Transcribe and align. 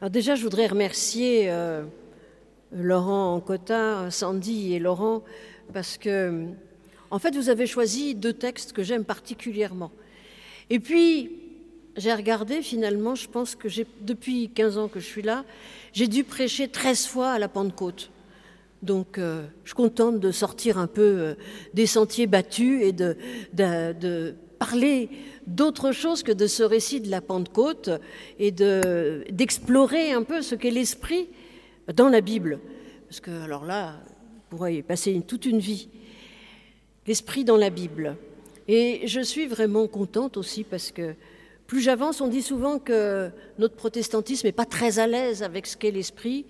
Alors 0.00 0.10
déjà, 0.10 0.36
je 0.36 0.44
voudrais 0.44 0.68
remercier 0.68 1.50
euh, 1.50 1.82
Laurent 2.70 3.40
Cotta, 3.40 4.12
Sandy 4.12 4.74
et 4.74 4.78
Laurent, 4.78 5.24
parce 5.72 5.98
que, 5.98 6.44
en 7.10 7.18
fait, 7.18 7.34
vous 7.34 7.48
avez 7.48 7.66
choisi 7.66 8.14
deux 8.14 8.32
textes 8.32 8.72
que 8.72 8.84
j'aime 8.84 9.04
particulièrement. 9.04 9.90
Et 10.70 10.78
puis, 10.78 11.32
j'ai 11.96 12.14
regardé, 12.14 12.62
finalement, 12.62 13.16
je 13.16 13.28
pense 13.28 13.56
que 13.56 13.66
depuis 14.00 14.50
15 14.50 14.78
ans 14.78 14.86
que 14.86 15.00
je 15.00 15.06
suis 15.06 15.22
là, 15.22 15.44
j'ai 15.92 16.06
dû 16.06 16.22
prêcher 16.22 16.68
13 16.68 17.06
fois 17.06 17.30
à 17.32 17.40
la 17.40 17.48
Pentecôte. 17.48 18.12
Donc, 18.82 19.18
euh, 19.18 19.46
je 19.64 19.70
suis 19.70 19.76
contente 19.76 20.20
de 20.20 20.30
sortir 20.30 20.78
un 20.78 20.86
peu 20.86 21.02
euh, 21.02 21.34
des 21.74 21.86
sentiers 21.86 22.28
battus 22.28 22.84
et 22.84 22.92
de 22.92 23.16
parler 24.58 25.08
d'autre 25.46 25.92
chose 25.92 26.22
que 26.22 26.32
de 26.32 26.46
ce 26.46 26.62
récit 26.62 27.00
de 27.00 27.10
la 27.10 27.20
Pentecôte 27.20 27.90
et 28.38 28.50
d'explorer 28.50 30.12
un 30.12 30.22
peu 30.22 30.42
ce 30.42 30.54
qu'est 30.54 30.70
l'esprit 30.70 31.28
dans 31.94 32.08
la 32.08 32.20
Bible. 32.20 32.60
Parce 33.08 33.20
que, 33.20 33.30
alors 33.42 33.64
là, 33.64 33.94
on 34.36 34.56
pourrait 34.56 34.76
y 34.76 34.82
passer 34.82 35.20
toute 35.26 35.46
une 35.46 35.58
vie. 35.58 35.88
L'esprit 37.06 37.44
dans 37.44 37.56
la 37.56 37.70
Bible. 37.70 38.16
Et 38.66 39.06
je 39.06 39.20
suis 39.20 39.46
vraiment 39.46 39.86
contente 39.86 40.36
aussi 40.36 40.62
parce 40.62 40.92
que 40.92 41.14
plus 41.66 41.80
j'avance, 41.80 42.22
on 42.22 42.28
dit 42.28 42.42
souvent 42.42 42.78
que 42.78 43.30
notre 43.58 43.74
protestantisme 43.74 44.46
n'est 44.46 44.52
pas 44.52 44.64
très 44.64 44.98
à 44.98 45.06
l'aise 45.06 45.42
avec 45.42 45.66
ce 45.66 45.76
qu'est 45.76 45.90
l'esprit. 45.90 46.46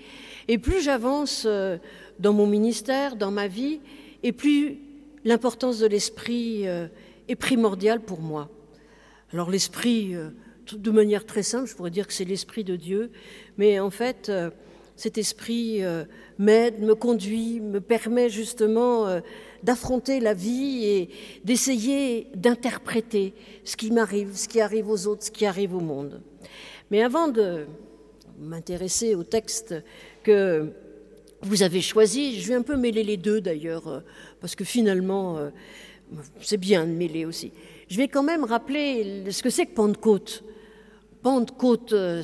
Et 0.47 0.59
plus 0.59 0.81
j'avance 0.81 1.43
euh, 1.45 1.77
dans 2.21 2.33
mon 2.33 2.47
ministère, 2.47 3.17
dans 3.17 3.33
ma 3.33 3.49
vie, 3.49 3.81
et 4.23 4.31
plus 4.31 4.79
l'importance 5.25 5.81
de 5.81 5.89
l'esprit 5.89 6.69
euh, 6.69 6.87
est 7.29 7.37
primordiale 7.37 8.01
pour 8.01 8.21
moi. 8.21 8.49
Alors 9.33 9.51
l'esprit, 9.51 10.15
euh, 10.15 10.31
de 10.73 10.91
manière 10.91 11.27
très 11.27 11.43
simple, 11.43 11.69
je 11.69 11.75
pourrais 11.75 11.91
dire 11.91 12.07
que 12.07 12.13
c'est 12.13 12.25
l'esprit 12.25 12.65
de 12.65 12.77
Dieu, 12.77 13.11
mais 13.59 13.79
en 13.79 13.91
fait, 13.91 14.29
euh, 14.29 14.51
cet 14.97 15.19
esprit 15.19 15.85
euh, 15.85 16.05
m'aide, 16.39 16.81
me 16.81 16.95
conduit, 16.95 17.61
me 17.61 17.81
permet 17.81 18.31
justement 18.31 19.21
d'affronter 19.63 20.19
la 20.19 20.35
vie 20.35 20.85
et 20.85 21.11
d'essayer 21.45 22.29
d'interpréter 22.35 23.35
ce 23.65 23.77
qui 23.77 23.91
m'arrive, 23.91 24.35
ce 24.35 24.49
qui 24.49 24.61
arrive 24.61 24.89
aux 24.89 25.07
autres, 25.07 25.25
ce 25.25 25.31
qui 25.31 25.47
arrive 25.47 25.75
au 25.75 25.81
monde. 25.81 26.23
Mais 26.91 27.03
avant 27.03 27.29
de 27.29 27.67
m'intéresser 28.41 29.15
au 29.15 29.25
texte 29.25 29.75
que 30.23 30.73
vous 31.43 31.63
avez 31.63 31.81
choisi, 31.81 32.41
je 32.41 32.49
vais 32.49 32.55
un 32.55 32.63
peu 32.63 32.77
mêler 32.77 33.05
les 33.05 33.17
deux 33.17 33.41
d'ailleurs, 33.41 34.03
parce 34.41 34.57
que 34.57 34.65
finalement, 34.65 35.51
c'est 36.41 36.57
bien 36.57 36.87
de 36.87 36.93
mêler 36.93 37.25
aussi 37.25 37.53
je 37.89 37.97
vais 37.97 38.09
quand 38.09 38.23
même 38.23 38.45
rappeler 38.45 39.31
ce 39.31 39.43
que 39.43 39.51
c'est 39.51 39.67
que 39.67 39.75
Pentecôte. 39.75 40.45
Pentecôte, 41.23 41.93
euh, 41.93 42.23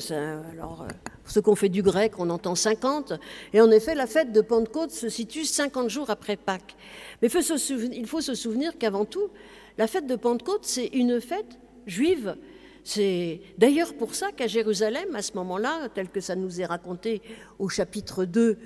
alors, 0.51 0.83
euh, 0.83 0.87
pour 1.23 1.31
ceux 1.31 1.41
qui 1.41 1.49
ont 1.49 1.55
fait 1.55 1.69
du 1.69 1.81
grec, 1.81 2.13
on 2.17 2.29
entend 2.29 2.55
50, 2.55 3.13
et 3.53 3.61
en 3.61 3.69
effet, 3.71 3.93
la 3.93 4.07
fête 4.07 4.31
de 4.31 4.41
Pentecôte 4.41 4.91
se 4.91 5.09
situe 5.09 5.43
50 5.43 5.89
jours 5.89 6.09
après 6.09 6.37
Pâques. 6.37 6.75
Mais 7.21 7.27
il 7.27 8.07
faut 8.07 8.21
se 8.21 8.35
souvenir 8.35 8.77
qu'avant 8.77 9.05
tout, 9.05 9.29
la 9.77 9.87
fête 9.87 10.07
de 10.07 10.15
Pentecôte, 10.15 10.63
c'est 10.63 10.87
une 10.87 11.19
fête 11.19 11.59
juive. 11.85 12.37
C'est 12.83 13.41
d'ailleurs 13.57 13.95
pour 13.95 14.13
ça 14.13 14.31
qu'à 14.31 14.47
Jérusalem, 14.47 15.15
à 15.15 15.23
ce 15.23 15.33
moment-là, 15.33 15.89
tel 15.93 16.07
que 16.07 16.21
ça 16.21 16.35
nous 16.35 16.61
est 16.61 16.65
raconté 16.65 17.21
au 17.57 17.67
chapitre 17.67 18.25
2 18.25 18.57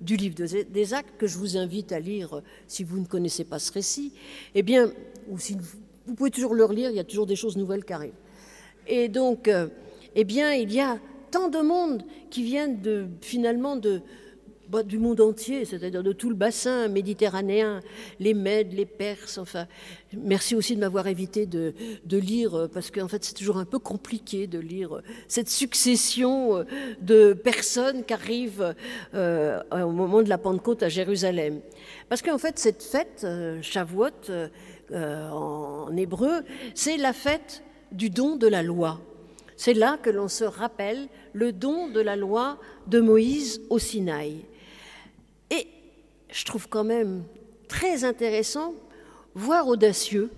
du 0.00 0.16
livre 0.16 0.34
des 0.36 0.94
Actes, 0.94 1.16
que 1.18 1.26
je 1.26 1.38
vous 1.38 1.56
invite 1.56 1.92
à 1.92 2.00
lire 2.00 2.42
si 2.66 2.84
vous 2.84 2.98
ne 2.98 3.06
connaissez 3.06 3.44
pas 3.44 3.58
ce 3.58 3.72
récit, 3.72 4.12
eh 4.54 4.62
bien, 4.62 4.92
ou 5.28 5.38
si 5.38 5.56
vous 6.06 6.14
pouvez 6.14 6.30
toujours 6.30 6.54
le 6.54 6.64
relire, 6.64 6.90
il 6.90 6.96
y 6.96 7.00
a 7.00 7.04
toujours 7.04 7.26
des 7.26 7.36
choses 7.36 7.56
nouvelles 7.56 7.84
qui 7.84 7.92
arrivent. 7.92 8.12
Et 8.86 9.08
donc, 9.08 9.48
euh, 9.48 9.68
eh 10.14 10.24
bien, 10.24 10.52
il 10.52 10.72
y 10.72 10.80
a 10.80 10.98
tant 11.30 11.48
de 11.48 11.58
monde 11.58 12.04
qui 12.30 12.42
viennent 12.42 12.80
de, 12.80 13.06
finalement 13.20 13.76
de, 13.76 14.00
bah, 14.68 14.82
du 14.82 14.98
monde 14.98 15.20
entier, 15.20 15.64
c'est-à-dire 15.64 16.02
de 16.02 16.12
tout 16.12 16.28
le 16.28 16.34
bassin 16.34 16.88
méditerranéen, 16.88 17.80
les 18.20 18.34
Mèdes, 18.34 18.72
les 18.72 18.86
Perses, 18.86 19.38
enfin. 19.38 19.66
Merci 20.16 20.54
aussi 20.54 20.74
de 20.76 20.80
m'avoir 20.80 21.08
évité 21.08 21.46
de, 21.46 21.74
lire, 22.10 22.54
euh, 22.54 22.68
parce 22.68 22.90
qu'en 22.90 23.08
fait 23.08 23.22
c'est 23.24 23.34
toujours 23.34 23.58
un 23.58 23.64
peu 23.64 23.78
compliqué 23.78 24.46
de 24.46 24.58
lire 24.58 25.02
cette 25.28 25.50
succession 25.50 26.58
euh, 26.58 26.64
de 27.02 27.34
personnes 27.34 28.04
qui 28.04 28.14
arrivent 28.14 28.74
au 29.12 29.90
moment 29.90 30.22
de 30.22 30.28
la 30.28 30.38
Pentecôte 30.38 30.82
à 30.82 30.88
Jérusalem. 30.88 31.60
Parce 32.08 32.22
qu'en 32.22 32.38
fait 32.38 32.58
cette 32.58 32.82
fête, 32.82 33.22
euh, 33.24 33.60
Shavuot, 33.62 34.30
euh, 34.30 35.30
en 35.30 35.96
hébreu, 35.96 36.42
c'est 36.74 36.96
la 36.96 37.12
fête 37.12 37.62
du 37.92 38.10
don 38.10 38.36
de 38.36 38.46
la 38.46 38.62
loi. 38.62 39.00
C'est 39.56 39.74
là 39.74 39.98
que 40.00 40.10
l'on 40.10 40.28
se 40.28 40.44
rappelle 40.44 41.08
le 41.32 41.52
don 41.52 41.88
de 41.88 42.00
la 42.00 42.16
loi 42.16 42.58
de 42.86 43.00
Moïse 43.00 43.60
au 43.70 43.78
Sinaï. 43.78 44.44
Je 46.30 46.44
trouve 46.44 46.68
quand 46.68 46.84
même 46.84 47.24
très 47.68 48.04
intéressant, 48.04 48.74
voire 49.34 49.68
audacieux, 49.68 50.30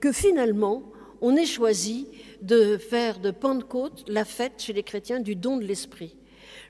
que 0.00 0.12
finalement, 0.12 0.82
on 1.20 1.36
ait 1.36 1.46
choisi 1.46 2.08
de 2.42 2.76
faire 2.76 3.20
de 3.20 3.30
Pentecôte 3.30 4.04
la 4.08 4.24
fête 4.24 4.60
chez 4.60 4.72
les 4.72 4.82
chrétiens 4.82 5.20
du 5.20 5.36
don 5.36 5.56
de 5.56 5.64
l'Esprit. 5.64 6.16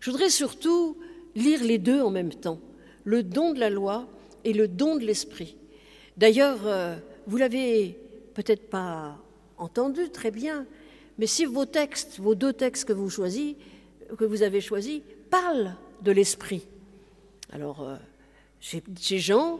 Je 0.00 0.10
voudrais 0.10 0.30
surtout 0.30 0.98
lire 1.34 1.64
les 1.64 1.78
deux 1.78 2.02
en 2.02 2.10
même 2.10 2.34
temps, 2.34 2.60
le 3.04 3.22
don 3.22 3.52
de 3.52 3.60
la 3.60 3.70
loi 3.70 4.06
et 4.44 4.52
le 4.52 4.68
don 4.68 4.96
de 4.96 5.04
l'Esprit. 5.04 5.56
D'ailleurs, 6.16 6.66
euh, 6.66 6.96
vous 7.26 7.36
l'avez 7.36 7.98
peut-être 8.34 8.68
pas 8.68 9.18
entendu 9.56 10.10
très 10.10 10.30
bien, 10.30 10.66
mais 11.18 11.26
si 11.26 11.44
vos 11.44 11.66
textes, 11.66 12.18
vos 12.18 12.34
deux 12.34 12.52
textes 12.52 12.84
que 12.84 12.92
vous, 12.92 13.08
que 13.08 14.24
vous 14.24 14.42
avez 14.42 14.60
choisis, 14.60 15.00
parlent 15.30 15.74
de 16.02 16.12
l'esprit, 16.12 16.66
alors 17.52 17.86
chez, 18.62 19.18
Jean 19.18 19.58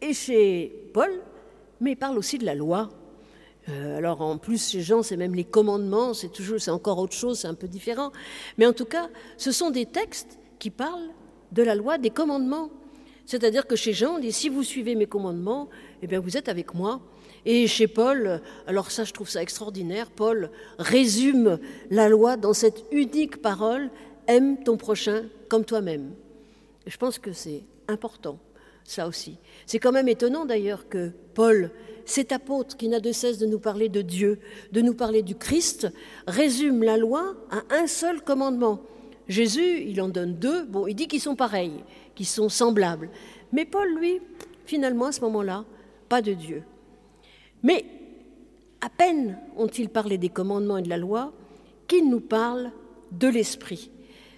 et 0.00 0.12
chez 0.12 0.90
Paul, 0.92 1.10
mais 1.80 1.92
ils 1.92 1.96
parlent 1.96 2.18
aussi 2.18 2.38
de 2.38 2.44
la 2.44 2.54
loi. 2.54 2.90
Euh, 3.68 3.96
alors 3.96 4.20
en 4.20 4.38
plus 4.38 4.70
chez 4.70 4.82
Jean, 4.82 5.02
c'est 5.02 5.16
même 5.16 5.34
les 5.34 5.44
commandements, 5.44 6.14
c'est 6.14 6.28
toujours, 6.28 6.60
c'est 6.60 6.70
encore 6.70 6.98
autre 6.98 7.14
chose, 7.14 7.38
c'est 7.38 7.48
un 7.48 7.54
peu 7.54 7.68
différent. 7.68 8.12
Mais 8.58 8.66
en 8.66 8.72
tout 8.72 8.84
cas, 8.84 9.08
ce 9.36 9.50
sont 9.50 9.70
des 9.70 9.86
textes 9.86 10.38
qui 10.58 10.70
parlent 10.70 11.10
de 11.52 11.62
la 11.62 11.74
loi, 11.74 11.98
des 11.98 12.10
commandements. 12.10 12.70
C'est-à-dire 13.24 13.66
que 13.66 13.76
chez 13.76 13.92
Jean, 13.92 14.16
on 14.16 14.18
dit 14.18 14.32
si 14.32 14.48
vous 14.48 14.62
suivez 14.62 14.94
mes 14.94 15.06
commandements, 15.06 15.68
eh 16.02 16.06
bien 16.06 16.20
vous 16.20 16.36
êtes 16.36 16.48
avec 16.48 16.74
moi. 16.74 17.00
Et 17.46 17.66
chez 17.66 17.86
Paul, 17.86 18.42
alors 18.66 18.90
ça 18.90 19.04
je 19.04 19.12
trouve 19.12 19.28
ça 19.28 19.42
extraordinaire, 19.42 20.10
Paul 20.10 20.50
résume 20.78 21.58
la 21.90 22.08
loi 22.08 22.36
dans 22.36 22.52
cette 22.52 22.84
unique 22.92 23.40
parole, 23.40 23.90
aime 24.26 24.62
ton 24.62 24.76
prochain 24.76 25.24
comme 25.48 25.64
toi-même. 25.64 26.12
Je 26.86 26.96
pense 26.96 27.18
que 27.18 27.32
c'est 27.32 27.62
important, 27.92 28.38
ça 28.84 29.06
aussi. 29.06 29.38
C'est 29.66 29.78
quand 29.78 29.92
même 29.92 30.08
étonnant 30.08 30.44
d'ailleurs 30.44 30.88
que 30.88 31.12
Paul, 31.34 31.70
cet 32.04 32.32
apôtre 32.32 32.76
qui 32.76 32.88
n'a 32.88 33.00
de 33.00 33.12
cesse 33.12 33.38
de 33.38 33.46
nous 33.46 33.60
parler 33.60 33.88
de 33.88 34.02
Dieu, 34.02 34.40
de 34.72 34.80
nous 34.80 34.94
parler 34.94 35.22
du 35.22 35.36
Christ, 35.36 35.88
résume 36.26 36.82
la 36.82 36.96
loi 36.96 37.36
à 37.50 37.62
un 37.74 37.86
seul 37.86 38.22
commandement. 38.22 38.80
Jésus, 39.28 39.82
il 39.86 40.00
en 40.00 40.08
donne 40.08 40.34
deux, 40.34 40.64
bon, 40.64 40.86
il 40.86 40.94
dit 40.94 41.06
qu'ils 41.06 41.20
sont 41.20 41.36
pareils, 41.36 41.84
qu'ils 42.14 42.26
sont 42.26 42.48
semblables. 42.48 43.10
Mais 43.52 43.64
Paul, 43.64 43.94
lui, 43.94 44.20
finalement, 44.66 45.06
à 45.06 45.12
ce 45.12 45.20
moment-là, 45.20 45.64
pas 46.08 46.22
de 46.22 46.32
Dieu. 46.32 46.64
Mais 47.62 47.84
à 48.80 48.88
peine 48.88 49.38
ont-ils 49.56 49.88
parlé 49.88 50.18
des 50.18 50.28
commandements 50.28 50.78
et 50.78 50.82
de 50.82 50.88
la 50.88 50.96
loi 50.96 51.32
qu'ils 51.86 52.08
nous 52.08 52.20
parlent 52.20 52.72
de 53.12 53.28
l'Esprit. 53.28 53.90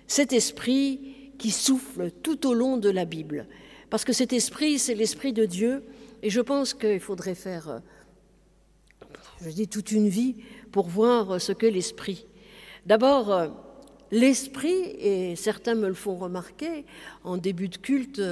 Cet 0.07 0.33
Esprit 0.33 1.14
qui 1.45 1.51
souffle 1.51 2.11
tout 2.23 2.47
au 2.47 2.55
long 2.55 2.79
de 2.79 2.89
la 2.89 3.05
Bible. 3.05 3.47
Parce 3.91 4.07
que 4.07 4.15
cet 4.15 4.33
Esprit, 4.33 4.79
c'est 4.79 4.95
l'Esprit 4.95 5.35
de 5.35 5.45
Dieu. 5.45 5.83
Et 6.23 6.31
je 6.31 6.41
pense 6.41 6.73
qu'il 6.73 7.01
faudrait 7.01 7.35
faire, 7.35 7.83
je 9.43 9.51
dis, 9.51 9.69
toute 9.69 9.93
une 9.93 10.09
vie 10.09 10.37
pour 10.73 10.89
voir 10.89 11.39
ce 11.43 11.53
qu'est 11.53 11.71
l'Esprit. 11.71 12.27
D'abord, 12.87 13.53
L'esprit, 14.11 14.97
et 14.99 15.37
certains 15.37 15.75
me 15.75 15.89
le 15.89 15.95
font 15.95 16.17
remarquer, 16.17 16.87
en 17.25 17.37
début 17.37 17.69
de 17.69 17.77
culte, 17.77 18.23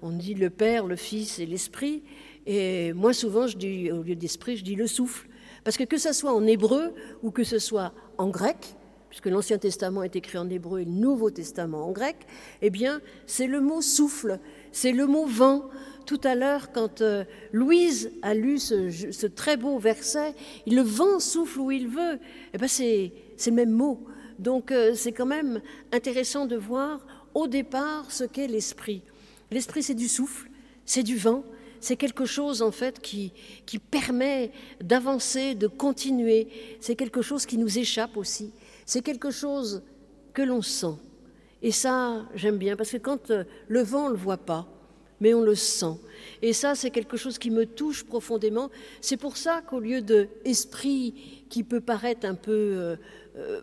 on 0.00 0.10
dit 0.10 0.34
le 0.34 0.50
Père, 0.50 0.86
le 0.86 0.96
Fils 0.96 1.40
et 1.40 1.46
l'Esprit, 1.46 2.04
et 2.46 2.92
moi 2.92 3.12
souvent, 3.12 3.48
je 3.48 3.56
dis, 3.56 3.90
au 3.90 4.04
lieu 4.04 4.14
d'esprit, 4.14 4.56
je 4.56 4.64
dis 4.64 4.76
le 4.76 4.86
souffle. 4.86 5.28
Parce 5.64 5.76
que 5.76 5.84
que 5.84 5.98
ce 5.98 6.12
soit 6.12 6.32
en 6.32 6.46
hébreu 6.46 6.94
ou 7.22 7.32
que 7.32 7.42
ce 7.42 7.58
soit 7.58 7.92
en 8.16 8.28
grec, 8.28 8.76
puisque 9.10 9.26
l'Ancien 9.26 9.58
Testament 9.58 10.04
est 10.04 10.16
écrit 10.16 10.38
en 10.38 10.48
hébreu 10.48 10.80
et 10.80 10.84
le 10.84 10.90
Nouveau 10.90 11.30
Testament 11.30 11.86
en 11.86 11.90
grec, 11.90 12.16
eh 12.62 12.70
bien, 12.70 13.00
c'est 13.26 13.48
le 13.48 13.60
mot 13.60 13.82
souffle, 13.82 14.38
c'est 14.72 14.92
le 14.92 15.06
mot 15.06 15.26
vent. 15.26 15.68
Tout 16.06 16.20
à 16.24 16.34
l'heure, 16.34 16.72
quand 16.72 17.02
euh, 17.02 17.24
Louise 17.52 18.10
a 18.22 18.34
lu 18.34 18.58
ce, 18.58 19.26
très 19.26 19.56
beau 19.56 19.78
verset, 19.78 20.34
le 20.66 20.80
vent 20.80 21.20
souffle 21.20 21.60
où 21.60 21.70
il 21.70 21.88
veut, 21.88 22.18
eh 22.54 22.58
bien, 22.58 22.68
c'est 22.68 23.12
le 23.46 23.52
même 23.52 23.70
mot. 23.70 24.06
Donc 24.38 24.72
euh, 24.72 24.94
c'est 24.94 25.12
quand 25.12 25.26
même 25.26 25.60
intéressant 25.92 26.46
de 26.46 26.56
voir 26.56 27.04
au 27.34 27.46
départ 27.46 28.10
ce 28.10 28.24
qu'est 28.24 28.46
l'esprit. 28.46 29.02
L'esprit, 29.50 29.82
c'est 29.82 29.94
du 29.94 30.08
souffle, 30.08 30.48
c'est 30.86 31.02
du 31.02 31.16
vent, 31.16 31.44
c'est 31.80 31.96
quelque 31.96 32.24
chose 32.24 32.62
en 32.62 32.70
fait 32.70 33.00
qui, 33.00 33.32
qui 33.66 33.78
permet 33.78 34.52
d'avancer, 34.80 35.54
de 35.54 35.66
continuer, 35.66 36.48
c'est 36.80 36.94
quelque 36.94 37.22
chose 37.22 37.46
qui 37.46 37.58
nous 37.58 37.78
échappe 37.78 38.16
aussi, 38.16 38.52
c'est 38.90 39.02
quelque 39.02 39.30
chose 39.30 39.84
que 40.34 40.42
l'on 40.42 40.62
sent. 40.62 40.96
Et 41.62 41.70
ça, 41.70 42.26
j'aime 42.34 42.58
bien, 42.58 42.74
parce 42.74 42.90
que 42.90 42.96
quand 42.96 43.30
euh, 43.30 43.44
le 43.68 43.82
vent, 43.82 44.06
on 44.06 44.08
ne 44.08 44.14
le 44.14 44.18
voit 44.18 44.36
pas, 44.36 44.66
mais 45.20 45.32
on 45.32 45.42
le 45.42 45.54
sent. 45.54 45.94
Et 46.42 46.52
ça, 46.52 46.74
c'est 46.74 46.90
quelque 46.90 47.16
chose 47.16 47.38
qui 47.38 47.52
me 47.52 47.66
touche 47.66 48.02
profondément. 48.02 48.68
C'est 49.00 49.16
pour 49.16 49.36
ça 49.36 49.62
qu'au 49.62 49.78
lieu 49.78 50.02
de 50.02 50.26
esprit 50.44 51.44
qui 51.48 51.62
peut 51.62 51.80
paraître 51.80 52.26
un 52.26 52.34
peu 52.34 52.50
euh, 52.50 52.96
euh, 53.36 53.60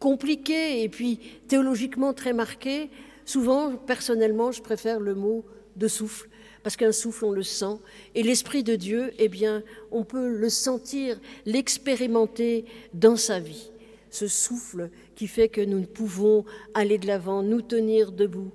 compliqué 0.00 0.82
et 0.82 0.88
puis 0.88 1.20
théologiquement 1.46 2.12
très 2.12 2.32
marqué, 2.32 2.90
souvent, 3.24 3.76
personnellement, 3.76 4.50
je 4.50 4.60
préfère 4.60 4.98
le 4.98 5.14
mot 5.14 5.44
de 5.76 5.86
souffle 5.86 6.28
parce 6.64 6.76
qu'un 6.76 6.92
souffle, 6.92 7.26
on 7.26 7.30
le 7.30 7.44
sent. 7.44 7.78
Et 8.16 8.24
l'Esprit 8.24 8.64
de 8.64 8.74
Dieu, 8.74 9.12
eh 9.18 9.28
bien, 9.28 9.62
on 9.92 10.02
peut 10.02 10.36
le 10.36 10.48
sentir, 10.48 11.20
l'expérimenter 11.46 12.64
dans 12.92 13.16
sa 13.16 13.38
vie. 13.38 13.69
Ce 14.10 14.26
souffle 14.26 14.90
qui 15.14 15.26
fait 15.26 15.48
que 15.48 15.60
nous 15.60 15.82
pouvons 15.82 16.44
aller 16.74 16.98
de 16.98 17.06
l'avant, 17.06 17.42
nous 17.42 17.62
tenir 17.62 18.12
debout. 18.12 18.50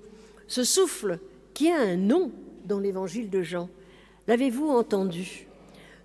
Ce 0.47 0.63
souffle 0.63 1.19
qui 1.53 1.69
a 1.71 1.79
un 1.79 1.95
nom 1.95 2.31
dans 2.65 2.79
l'évangile 2.79 3.29
de 3.29 3.41
Jean. 3.41 3.69
L'avez-vous 4.27 4.67
entendu? 4.67 5.47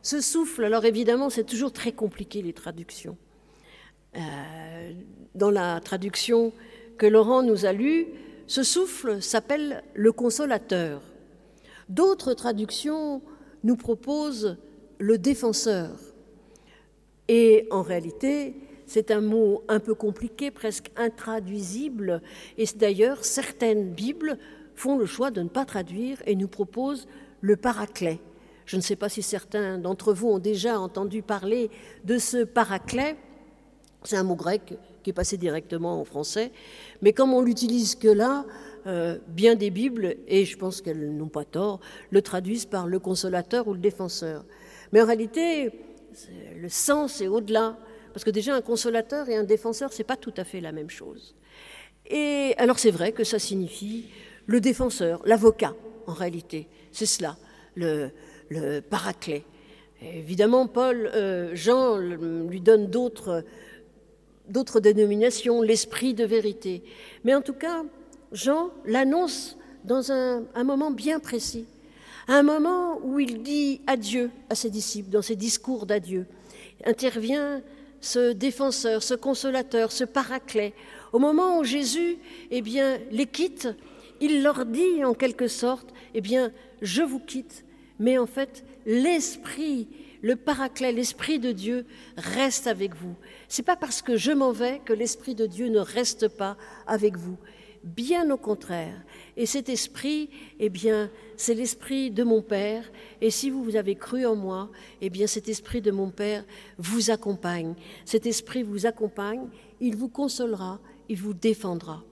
Ce 0.03 0.21
souffle, 0.21 0.65
alors 0.65 0.85
évidemment, 0.85 1.31
c'est 1.31 1.45
toujours 1.45 1.73
très 1.73 1.93
compliqué 1.93 2.43
les 2.43 2.53
traductions. 2.53 3.17
Euh, 4.17 4.93
dans 5.35 5.51
la 5.51 5.81
traduction 5.81 6.53
que 6.97 7.07
Laurent 7.07 7.43
nous 7.43 7.67
a 7.67 7.73
lue, 7.73 8.07
ce 8.47 8.63
souffle 8.63 9.23
s'appelle 9.23 9.83
le 9.95 10.13
consolateur. 10.13 11.03
D'autres 11.89 12.35
traductions 12.35 13.23
nous 13.63 13.77
proposent 13.77 14.57
le 14.99 15.19
défenseur. 15.19 15.91
Et 17.29 17.67
en 17.71 17.83
réalité, 17.83 18.55
c'est 18.91 19.13
un 19.13 19.21
mot 19.21 19.63
un 19.69 19.79
peu 19.79 19.95
compliqué, 19.95 20.51
presque 20.51 20.91
intraduisible, 20.97 22.21
et 22.59 22.65
d'ailleurs 22.75 23.25
certaines 23.25 23.93
Bibles 23.93 24.37
font 24.75 24.99
le 24.99 25.07
choix 25.07 25.31
de 25.31 25.43
ne 25.43 25.49
pas 25.49 25.65
traduire 25.65 26.21
et 26.27 26.35
nous 26.35 26.49
proposent 26.49 27.07
le 27.41 27.55
paraclet. 27.55 28.19
Je 28.67 28.75
ne 28.75 28.81
sais 28.81 28.97
pas 28.97 29.09
si 29.09 29.23
certains 29.23 29.79
d'entre 29.79 30.13
vous 30.13 30.31
ont 30.31 30.41
déjà 30.41 30.81
entendu 30.81 31.23
parler 31.23 31.71
de 32.05 32.19
ce 32.19 32.43
paraclet. 32.43 33.15
C'est 34.03 34.17
un 34.17 34.25
mot 34.25 34.35
grec 34.35 34.77
qui 35.05 35.11
est 35.11 35.13
passé 35.13 35.37
directement 35.37 36.01
en 36.01 36.05
français, 36.05 36.51
mais 37.01 37.13
comme 37.13 37.33
on 37.33 37.43
l'utilise 37.43 37.95
que 37.95 38.09
là, 38.09 38.45
euh, 38.89 39.19
bien 39.29 39.55
des 39.55 39.71
Bibles, 39.71 40.17
et 40.27 40.45
je 40.45 40.59
pense 40.59 40.83
qu'elles 40.83 41.17
n'ont 41.17 41.29
pas 41.29 41.45
tort, 41.45 41.79
le 42.11 42.23
traduisent 42.23 42.67
par 42.67 42.89
le 42.89 42.99
consolateur 42.99 43.69
ou 43.69 43.73
le 43.73 43.79
défenseur. 43.79 44.45
Mais 44.91 45.01
en 45.01 45.07
réalité, 45.07 45.71
le 46.61 46.69
sens 46.69 47.21
est 47.21 47.29
au-delà, 47.29 47.79
parce 48.13 48.25
que 48.25 48.31
déjà 48.31 48.55
un 48.55 48.61
consolateur 48.61 49.29
et 49.29 49.37
un 49.37 49.45
défenseur, 49.45 49.93
c'est 49.93 50.05
pas 50.05 50.17
tout 50.17 50.35
à 50.37 50.45
fait 50.45 50.61
la 50.61 50.73
même 50.73 50.91
chose. 50.91 51.35
Et 52.07 52.55
alors 52.59 52.79
c'est 52.79 52.91
vrai 52.91 53.13
que 53.13 53.25
ça 53.25 53.39
signifie 53.39 54.07
le 54.47 54.61
défenseur, 54.61 55.23
l'avocat, 55.25 55.75
en 56.07 56.13
réalité, 56.13 56.67
c'est 56.93 57.07
cela, 57.07 57.37
le, 57.75 58.11
le 58.49 58.81
paraclet. 58.81 59.45
évidemment, 60.03 60.67
Paul, 60.67 61.11
euh, 61.15 61.55
Jean 61.55 61.99
lui 61.99 62.61
donne 62.61 62.89
d'autres 62.89 63.45
d'autres 64.49 64.81
dénominations, 64.81 65.63
l'esprit 65.63 66.13
de 66.13 66.25
vérité. 66.25 66.83
Mais 67.25 67.35
en 67.35 67.41
tout 67.41 67.55
cas, 67.55 67.85
Jean 68.33 68.71
l'annonce 68.85 69.57
dans 69.85 70.13
un, 70.13 70.43
moment 70.65 70.91
bien 70.91 71.21
précis, 71.21 71.67
un 72.29 72.43
moment 72.43 72.99
où 73.03 73.19
il 73.19 73.43
dit 73.43 73.81
adieu 73.87 74.31
à 74.51 74.55
ses 74.55 74.71
disciples, 74.71 75.11
dans 75.11 75.23
ses 75.23 75.37
discours 75.37 75.87
d'adieu. 75.87 76.27
Intervient 76.85 77.63
ce 78.01 78.33
défenseur, 78.33 79.03
ce 79.03 79.15
consolateur, 79.15 79.93
ce 79.93 80.05
paraclet. 80.05 80.75
Au 81.13 81.19
moment 81.19 81.59
où 81.59 81.65
Jésus 81.65 82.19
eh 82.51 82.63
bien, 82.63 82.99
les 83.11 83.27
quitte, 83.27 83.69
il 84.21 84.43
leur 84.43 84.67
dit 84.67 85.05
en 85.05 85.15
quelque 85.15 85.49
sorte, 85.49 85.93
eh 86.15 86.21
bien, 86.21 86.53
je 86.83 87.03
vous 87.03 87.21
quitte, 87.21 87.65
mais 87.99 88.19
en 88.19 88.27
fait, 88.27 88.65
l'Esprit, 88.87 89.89
le 90.23 90.37
paraclet, 90.37 90.93
l'Esprit 90.93 91.39
de 91.39 91.53
Dieu 91.53 91.87
reste 92.17 92.67
avec 92.67 92.95
vous. 92.95 93.15
C'est 93.49 93.63
pas 93.63 93.77
parce 93.77 94.03
que 94.03 94.17
je 94.17 94.33
m'en 94.33 94.53
vais 94.53 94.81
que 94.85 94.93
l'Esprit 94.93 95.35
de 95.35 95.47
Dieu 95.47 95.69
ne 95.69 95.81
reste 95.81 96.29
pas 96.29 96.57
avec 96.87 97.17
vous 97.17 97.37
bien 97.83 98.31
au 98.31 98.37
contraire. 98.37 98.95
Et 99.41 99.47
cet 99.47 99.71
esprit, 99.71 100.29
eh 100.59 100.69
bien, 100.69 101.11
c'est 101.39 101.55
l'esprit 101.55 102.11
de 102.11 102.25
mon 102.25 102.43
Père. 102.43 102.85
Et 103.23 103.31
si 103.31 103.49
vous 103.49 103.75
avez 103.75 103.95
cru 103.95 104.27
en 104.27 104.37
moi, 104.37 104.69
eh 105.01 105.09
bien, 105.09 105.27
cet 105.27 105.49
esprit 105.49 105.81
de 105.81 105.91
mon 105.91 106.11
Père 106.11 106.45
vous 106.77 107.11
accompagne. 107.11 107.75
Cet 108.05 108.27
esprit 108.27 108.63
vous 108.63 108.85
accompagne, 108.85 109.49
il 109.81 109.97
vous 109.97 110.11
consolera, 110.11 110.79
il 111.09 111.17
vous 111.17 111.33
défendra. 111.33 112.05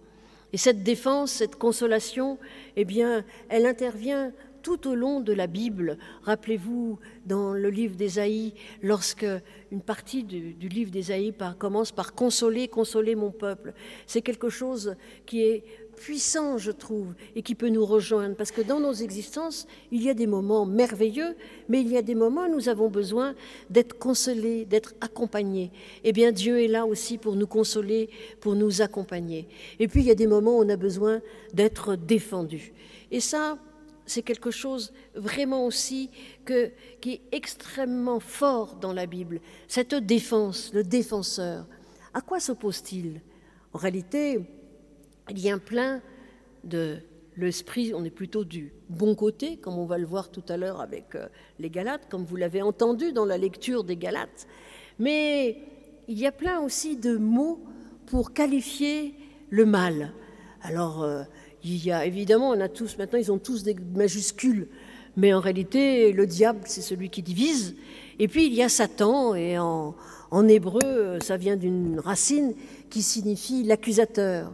Et 0.55 0.57
cette 0.57 0.83
défense, 0.83 1.33
cette 1.33 1.57
consolation, 1.57 2.39
eh 2.77 2.87
bien, 2.87 3.27
elle 3.51 3.67
intervient 3.67 4.33
tout 4.63 4.89
au 4.89 4.95
long 4.95 5.21
de 5.21 5.35
la 5.35 5.49
Bible. 5.49 5.99
Rappelez-vous, 6.23 6.99
dans 7.27 7.53
le 7.53 7.69
livre 7.69 7.95
d'Ésaïe, 7.95 8.55
lorsque 8.83 9.27
une 9.71 9.83
partie 9.83 10.25
du, 10.25 10.55
livre 10.69 10.91
d'Ésaïe 10.91 11.35
commence 11.59 11.93
par 11.93 12.15
consoler, 12.15 12.69
consoler 12.69 13.15
mon 13.15 13.33
peuple, 13.33 13.75
c'est 14.07 14.23
quelque 14.23 14.49
chose 14.49 14.97
qui 15.27 15.43
est 15.43 15.65
puissant, 15.99 16.59
je 16.59 16.71
trouve, 16.71 17.15
et 17.35 17.43
qui 17.43 17.55
peut 17.55 17.69
nous 17.69 17.85
rejoindre, 17.85 18.37
parce 18.37 18.51
que 18.51 18.63
dans 18.63 18.81
nos 18.81 18.93
existences, 18.93 19.67
il 19.91 20.03
y 20.03 20.09
a 20.09 20.15
des 20.15 20.27
moments 20.27 20.65
merveilleux, 20.65 21.37
mais 21.69 21.81
il 21.81 21.89
y 21.89 21.97
a 21.97 22.03
des 22.03 22.15
moments 22.15 22.47
où 22.47 22.55
nous 22.55 22.69
avons 22.69 22.89
besoin 22.89 23.35
d'être 23.71 23.99
consolés, 23.99 24.65
d'être 24.65 24.95
accompagnés. 25.01 25.71
Eh 26.05 26.13
bien, 26.13 26.33
Dieu 26.33 26.63
est 26.63 26.69
là 26.69 26.87
aussi 26.87 27.19
pour 27.19 27.37
nous 27.37 27.47
consoler, 27.47 28.11
pour 28.41 28.55
nous 28.55 28.81
accompagner. 28.81 29.49
Et 29.79 29.89
puis, 29.89 30.01
il 30.01 30.07
y 30.07 30.11
a 30.11 30.15
des 30.15 30.27
moments 30.27 30.59
où 30.59 30.65
on 30.65 30.69
a 30.69 30.77
besoin 30.77 31.21
d'être 31.53 31.97
défendu. 31.97 32.73
Et 33.11 33.21
ça, 33.21 33.59
c'est 34.07 34.23
quelque 34.23 34.51
chose 34.51 34.93
vraiment 35.15 35.67
aussi 35.67 36.11
qui 36.47 37.13
est 37.13 37.21
extrêmement 37.33 38.21
fort 38.21 38.77
dans 38.77 38.93
la 38.93 39.07
Bible. 39.07 39.41
Cette 39.67 39.95
défense, 39.95 40.71
le 40.73 40.83
défenseur. 40.83 41.67
À 42.15 42.21
quoi 42.21 42.41
s'oppose-t-il? 42.41 43.21
En 43.75 43.79
réalité, 43.79 44.41
il 45.31 45.39
y 45.41 45.51
a 45.51 45.55
un 45.55 45.59
plein 45.59 46.01
de 46.65 46.99
l'esprit, 47.37 47.93
on 47.95 48.05
est 48.05 48.11
plutôt 48.11 48.45
du 48.45 48.73
bon 48.89 49.15
côté, 49.15 49.57
comme 49.57 49.79
on 49.79 49.87
va 49.87 49.99
le 49.99 50.07
voir 50.07 50.31
tout 50.31 50.43
à 50.49 50.57
l'heure 50.57 50.81
avec 50.81 51.15
euh, 51.15 51.27
les 51.59 51.71
Galates, 51.71 52.09
comme 52.11 52.25
vous 52.25 52.37
l'avez 52.37 52.63
entendu 52.63 53.13
dans 53.13 53.25
la 53.25 53.39
lecture 53.39 53.85
des 53.85 53.97
Galates. 53.97 54.47
Mais 54.99 55.59
il 56.09 56.19
y 56.19 56.27
a 56.27 56.33
plein 56.33 56.61
aussi 56.61 56.97
de 56.97 57.17
mots 57.17 57.61
pour 58.07 58.33
qualifier 58.33 59.15
le 59.51 59.67
mal. 59.67 60.13
Alors, 60.63 61.03
euh, 61.05 61.23
il 61.63 61.85
y 61.85 61.93
a 61.93 62.07
évidemment, 62.07 62.51
on 62.51 62.61
a 62.61 62.69
tous 62.69 62.99
maintenant, 62.99 63.19
ils 63.19 63.31
ont 63.31 63.39
tous 63.39 63.63
des 63.63 63.77
majuscules, 63.95 64.69
mais 65.17 65.33
en 65.33 65.41
réalité, 65.41 66.13
le 66.13 66.27
diable, 66.27 66.61
c'est 66.65 66.83
celui 66.83 67.11
qui 67.11 67.23
divise. 67.23 67.77
Et 68.19 68.27
puis 68.27 68.47
il 68.47 68.55
y 68.55 68.63
a 68.63 68.69
Satan, 68.69 69.35
et 69.35 69.59
en, 69.59 69.95
en 70.31 70.49
hébreu, 70.49 71.19
ça 71.21 71.37
vient 71.37 71.57
d'une 71.57 72.01
racine 72.01 72.55
qui 72.91 73.03
signifie 73.03 73.63
l'accusateur. 73.63 74.53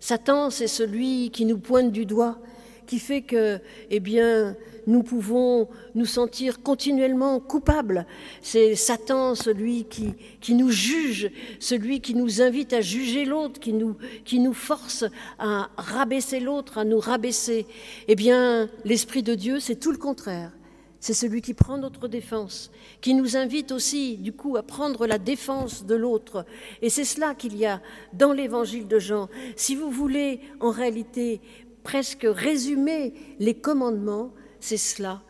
Satan, 0.00 0.50
c'est 0.50 0.68
celui 0.68 1.30
qui 1.30 1.44
nous 1.44 1.58
pointe 1.58 1.92
du 1.92 2.06
doigt, 2.06 2.38
qui 2.86 2.98
fait 2.98 3.22
que, 3.22 3.60
eh 3.90 4.00
bien, 4.00 4.56
nous 4.86 5.02
pouvons 5.02 5.68
nous 5.94 6.06
sentir 6.06 6.62
continuellement 6.62 7.38
coupables. 7.40 8.06
C'est 8.40 8.74
Satan, 8.74 9.34
celui 9.34 9.84
qui, 9.84 10.14
qui 10.40 10.54
nous 10.54 10.70
juge, 10.70 11.30
celui 11.60 12.00
qui 12.00 12.14
nous 12.14 12.40
invite 12.40 12.72
à 12.72 12.80
juger 12.80 13.26
l'autre, 13.26 13.60
qui 13.60 13.74
nous, 13.74 13.96
qui 14.24 14.40
nous 14.40 14.54
force 14.54 15.04
à 15.38 15.68
rabaisser 15.76 16.40
l'autre, 16.40 16.78
à 16.78 16.84
nous 16.84 16.98
rabaisser. 16.98 17.66
Eh 18.08 18.14
bien, 18.14 18.70
l'Esprit 18.84 19.22
de 19.22 19.34
Dieu, 19.34 19.60
c'est 19.60 19.76
tout 19.76 19.92
le 19.92 19.98
contraire. 19.98 20.52
C'est 21.00 21.14
celui 21.14 21.42
qui 21.42 21.54
prend 21.54 21.78
notre 21.78 22.08
défense, 22.08 22.70
qui 23.00 23.14
nous 23.14 23.36
invite 23.36 23.70
aussi, 23.70 24.16
du 24.16 24.32
coup, 24.32 24.56
à 24.56 24.62
prendre 24.62 25.06
la 25.06 25.18
défense 25.18 25.84
de 25.84 25.94
l'autre. 25.94 26.44
Et 26.82 26.90
c'est 26.90 27.04
cela 27.04 27.34
qu'il 27.34 27.56
y 27.56 27.66
a 27.66 27.80
dans 28.12 28.32
l'évangile 28.32 28.88
de 28.88 28.98
Jean. 28.98 29.28
Si 29.54 29.76
vous 29.76 29.90
voulez, 29.90 30.40
en 30.60 30.70
réalité, 30.70 31.40
presque 31.84 32.26
résumer 32.28 33.14
les 33.38 33.54
commandements, 33.54 34.32
c'est 34.58 34.76
cela. 34.76 35.22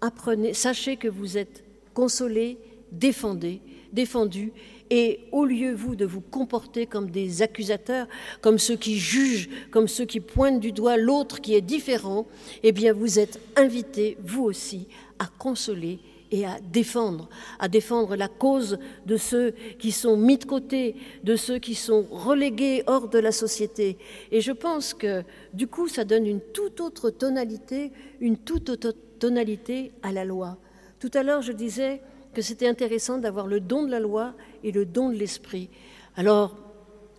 Apprenez, 0.00 0.54
sachez 0.54 0.96
que 0.96 1.08
vous 1.08 1.38
êtes 1.38 1.62
consolés, 1.94 2.58
défendés, 2.90 3.60
défendus, 3.92 4.52
et 4.94 5.20
au 5.32 5.46
lieu, 5.46 5.72
vous, 5.72 5.96
de 5.96 6.04
vous 6.04 6.20
comporter 6.20 6.84
comme 6.84 7.10
des 7.10 7.40
accusateurs, 7.40 8.06
comme 8.42 8.58
ceux 8.58 8.76
qui 8.76 8.98
jugent, 8.98 9.48
comme 9.70 9.88
ceux 9.88 10.04
qui 10.04 10.20
pointent 10.20 10.60
du 10.60 10.70
doigt 10.70 10.98
l'autre 10.98 11.40
qui 11.40 11.54
est 11.54 11.62
différent, 11.62 12.26
eh 12.62 12.72
bien, 12.72 12.92
vous 12.92 13.18
êtes 13.18 13.40
invités, 13.56 14.18
vous 14.22 14.42
aussi, 14.42 14.88
à 15.22 15.28
consoler 15.38 16.00
et 16.30 16.46
à 16.46 16.58
défendre, 16.60 17.28
à 17.58 17.68
défendre 17.68 18.16
la 18.16 18.28
cause 18.28 18.78
de 19.06 19.16
ceux 19.16 19.50
qui 19.78 19.92
sont 19.92 20.16
mis 20.16 20.38
de 20.38 20.44
côté, 20.44 20.96
de 21.24 21.36
ceux 21.36 21.58
qui 21.58 21.74
sont 21.74 22.06
relégués 22.10 22.82
hors 22.86 23.08
de 23.08 23.18
la 23.18 23.32
société. 23.32 23.98
Et 24.30 24.40
je 24.40 24.52
pense 24.52 24.94
que 24.94 25.22
du 25.52 25.66
coup, 25.66 25.88
ça 25.88 26.04
donne 26.04 26.26
une 26.26 26.40
toute 26.40 26.80
autre 26.80 27.10
tonalité, 27.10 27.92
une 28.20 28.38
toute 28.38 28.70
autre 28.70 28.94
tonalité 29.18 29.92
à 30.02 30.10
la 30.12 30.24
loi. 30.24 30.56
Tout 31.00 31.10
à 31.12 31.22
l'heure, 31.22 31.42
je 31.42 31.52
disais 31.52 32.00
que 32.32 32.40
c'était 32.40 32.68
intéressant 32.68 33.18
d'avoir 33.18 33.46
le 33.46 33.60
don 33.60 33.84
de 33.84 33.90
la 33.90 34.00
loi 34.00 34.34
et 34.64 34.72
le 34.72 34.86
don 34.86 35.10
de 35.10 35.16
l'esprit. 35.16 35.68
Alors, 36.16 36.56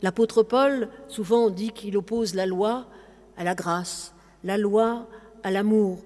L'apôtre 0.03 0.43
Paul, 0.43 0.89
souvent 1.07 1.45
on 1.45 1.49
dit 1.49 1.71
qu'il 1.71 1.95
oppose 1.95 2.35
la 2.35 2.45
loi 2.45 2.87
à 3.37 3.45
la 3.45 3.55
grâce, 3.55 4.13
la 4.43 4.57
loi 4.57 5.07
à 5.43 5.49
l'amour. 5.49 5.99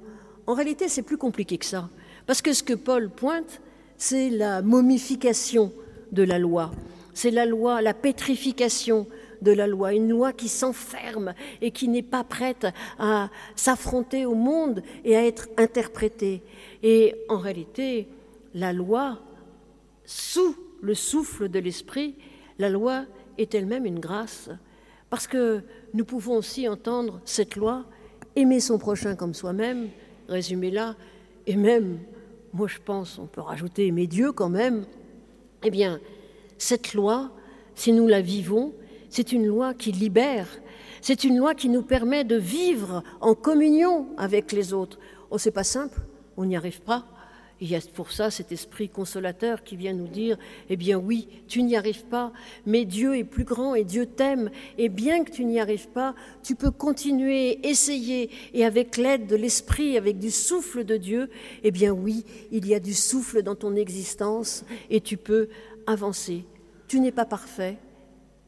En 0.48 0.54
réalité, 0.54 0.88
c'est 0.88 1.01
plus 1.01 1.18
compliqué 1.18 1.58
que 1.58 1.66
ça. 1.66 1.89
Parce 2.25 2.42
que 2.42 2.54
ce 2.54 2.63
que 2.63 2.74
Paul 2.74 3.10
pointe, 3.10 3.62
c'est 3.98 4.30
la 4.30 4.62
momification 4.62 5.74
de 6.13 6.24
la 6.24 6.39
loi. 6.39 6.72
C'est 7.13 7.32
la 7.32 7.46
loi, 7.46 7.82
la 7.82 7.94
pétrification 7.94 9.08
de 9.42 9.51
la 9.51 9.68
loi, 9.68 9.94
une 9.94 10.10
loi 10.10 10.34
qui 10.34 10.48
s'enferme 10.48 11.34
et 11.62 11.72
qui 11.72 11.89
n'est 11.89 12.01
pas 12.01 12.24
prête 12.24 12.68
à 12.98 13.30
s'affronter 13.56 14.25
au 14.25 14.36
monde 14.36 14.84
et 15.04 15.16
à 15.18 15.25
être 15.25 15.50
interprétée. 15.58 16.42
Et 16.82 17.16
en 17.27 17.38
réalité, 17.38 18.08
la 18.54 18.72
loi, 18.72 19.20
sous 20.06 20.56
le 20.82 20.96
souffle 20.96 21.50
de 21.50 21.60
l'esprit, 21.60 22.16
la 22.58 22.70
loi 22.70 23.06
est 23.38 23.54
elle-même 23.54 23.86
une 23.86 24.00
grâce, 24.00 24.50
parce 25.10 25.27
que 25.27 25.62
nous 25.94 26.06
pouvons 26.06 26.38
aussi 26.38 26.68
entendre 26.68 27.22
cette 27.25 27.56
loi, 27.56 27.86
aimer 28.36 28.60
son 28.60 28.77
prochain 28.77 29.16
comme 29.16 29.34
soi-même, 29.34 29.89
résumé 30.28 30.72
là, 30.72 30.96
et 31.46 31.56
même, 31.56 32.00
moi 32.54 32.68
je 32.68 32.80
pense, 32.84 33.20
on 33.20 33.28
peut 33.28 33.42
rajouter 33.42 33.88
aimer 33.88 34.08
Dieu 34.08 34.32
quand 34.32 34.50
même, 34.50 34.86
eh 35.64 35.72
bien, 35.72 36.00
cette 36.58 36.94
loi, 36.94 37.32
si 37.76 37.92
nous 37.92 38.08
la 38.08 38.22
vivons, 38.22 38.74
c'est 39.10 39.32
une 39.32 39.46
loi 39.46 39.74
qui 39.74 39.92
libère, 39.92 40.48
c'est 41.02 41.24
une 41.24 41.38
loi 41.38 41.56
qui 41.56 41.70
nous 41.70 41.84
permet 41.84 42.24
de 42.24 42.36
vivre 42.36 43.04
en 43.22 43.34
communion 43.34 44.08
avec 44.18 44.52
les 44.52 44.74
autres. 44.74 45.00
Oh, 45.30 45.38
c'est 45.38 45.52
pas 45.52 45.64
simple, 45.64 46.00
on 46.36 46.46
n'y 46.46 46.58
arrive 46.58 46.82
pas. 46.82 47.06
Il 47.60 47.70
y 47.70 47.76
a 47.76 47.80
pour 47.94 48.12
ça 48.12 48.30
cet 48.30 48.52
esprit 48.52 48.88
consolateur 48.88 49.64
qui 49.64 49.76
vient 49.76 49.94
nous 49.94 50.08
dire, 50.08 50.38
eh 50.70 50.76
bien 50.76 50.98
oui, 50.98 51.28
tu 51.48 51.64
n'y 51.64 51.76
arrives 51.76 52.06
pas, 52.06 52.32
mais 52.68 52.86
Dieu 52.86 53.18
est 53.18 53.24
plus 53.24 53.46
grand 53.46 53.74
et 53.74 53.84
Dieu 53.84 54.06
t'aime, 54.06 54.52
et 54.78 54.90
bien 54.90 55.24
que 55.24 55.32
tu 55.32 55.44
n'y 55.44 55.60
arrives 55.60 55.88
pas, 55.88 56.14
tu 56.44 56.56
peux 56.56 56.70
continuer, 56.70 57.68
essayer, 57.68 58.30
et 58.54 58.64
avec 58.64 58.98
l'aide 58.98 59.26
de 59.26 59.36
l'esprit, 59.36 59.98
avec 59.98 60.20
du 60.20 60.30
souffle 60.30 60.84
de 60.84 60.98
Dieu, 60.98 61.32
eh 61.64 61.72
bien 61.72 61.92
oui, 61.92 62.26
il 62.52 62.68
y 62.68 62.76
a 62.76 62.80
du 62.80 62.94
souffle 62.94 63.42
dans 63.42 63.56
ton 63.56 63.76
existence, 63.76 64.64
et 64.92 65.02
tu 65.02 65.18
peux 65.18 65.50
avancer. 65.88 66.46
Tu 66.88 67.00
n'es 67.00 67.12
pas 67.12 67.26
parfait, 67.26 67.78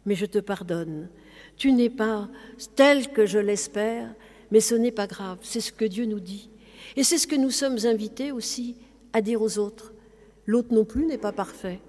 mais 0.05 0.13
je 0.13 0.27
te 0.27 0.39
pardonne. 0.39 1.09
Tu 1.57 1.71
n'es 1.71 1.89
pas 1.89 2.29
tel 2.75 3.11
que 3.11 3.25
je 3.25 3.39
l'espère, 3.39 4.13
mais 4.51 4.59
ce 4.59 4.75
n'est 4.75 4.91
pas 4.91 5.07
grave, 5.07 5.39
c'est 5.41 5.61
ce 5.61 5.71
que 5.71 5.85
Dieu 5.85 6.05
nous 6.05 6.19
dit. 6.19 6.51
Et 6.95 7.03
c'est 7.03 7.17
ce 7.17 7.27
que 7.27 7.35
nous 7.35 7.51
sommes 7.51 7.77
invités 7.85 8.31
aussi 8.31 8.75
à 9.13 9.21
dire 9.21 9.41
aux 9.41 9.57
autres. 9.57 9.93
L'autre 10.45 10.73
non 10.73 10.85
plus 10.85 11.05
n'est 11.05 11.17
pas 11.17 11.31
parfait, 11.31 11.79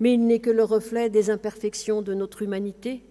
mais 0.00 0.14
il 0.14 0.26
n'est 0.26 0.40
que 0.40 0.50
le 0.50 0.64
reflet 0.64 1.10
des 1.10 1.30
imperfections 1.30 2.02
de 2.02 2.14
notre 2.14 2.42
humanité. 2.42 3.02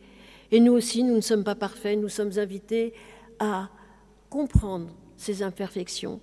Et 0.52 0.60
nous 0.60 0.74
aussi, 0.74 1.04
nous 1.04 1.16
ne 1.16 1.22
sommes 1.22 1.44
pas 1.44 1.56
parfaits, 1.56 2.00
nous 2.00 2.10
sommes 2.10 2.38
invités 2.38 2.94
à 3.40 3.70
comprendre 4.30 4.90
ces 5.18 5.44
imperfections, 5.44 6.20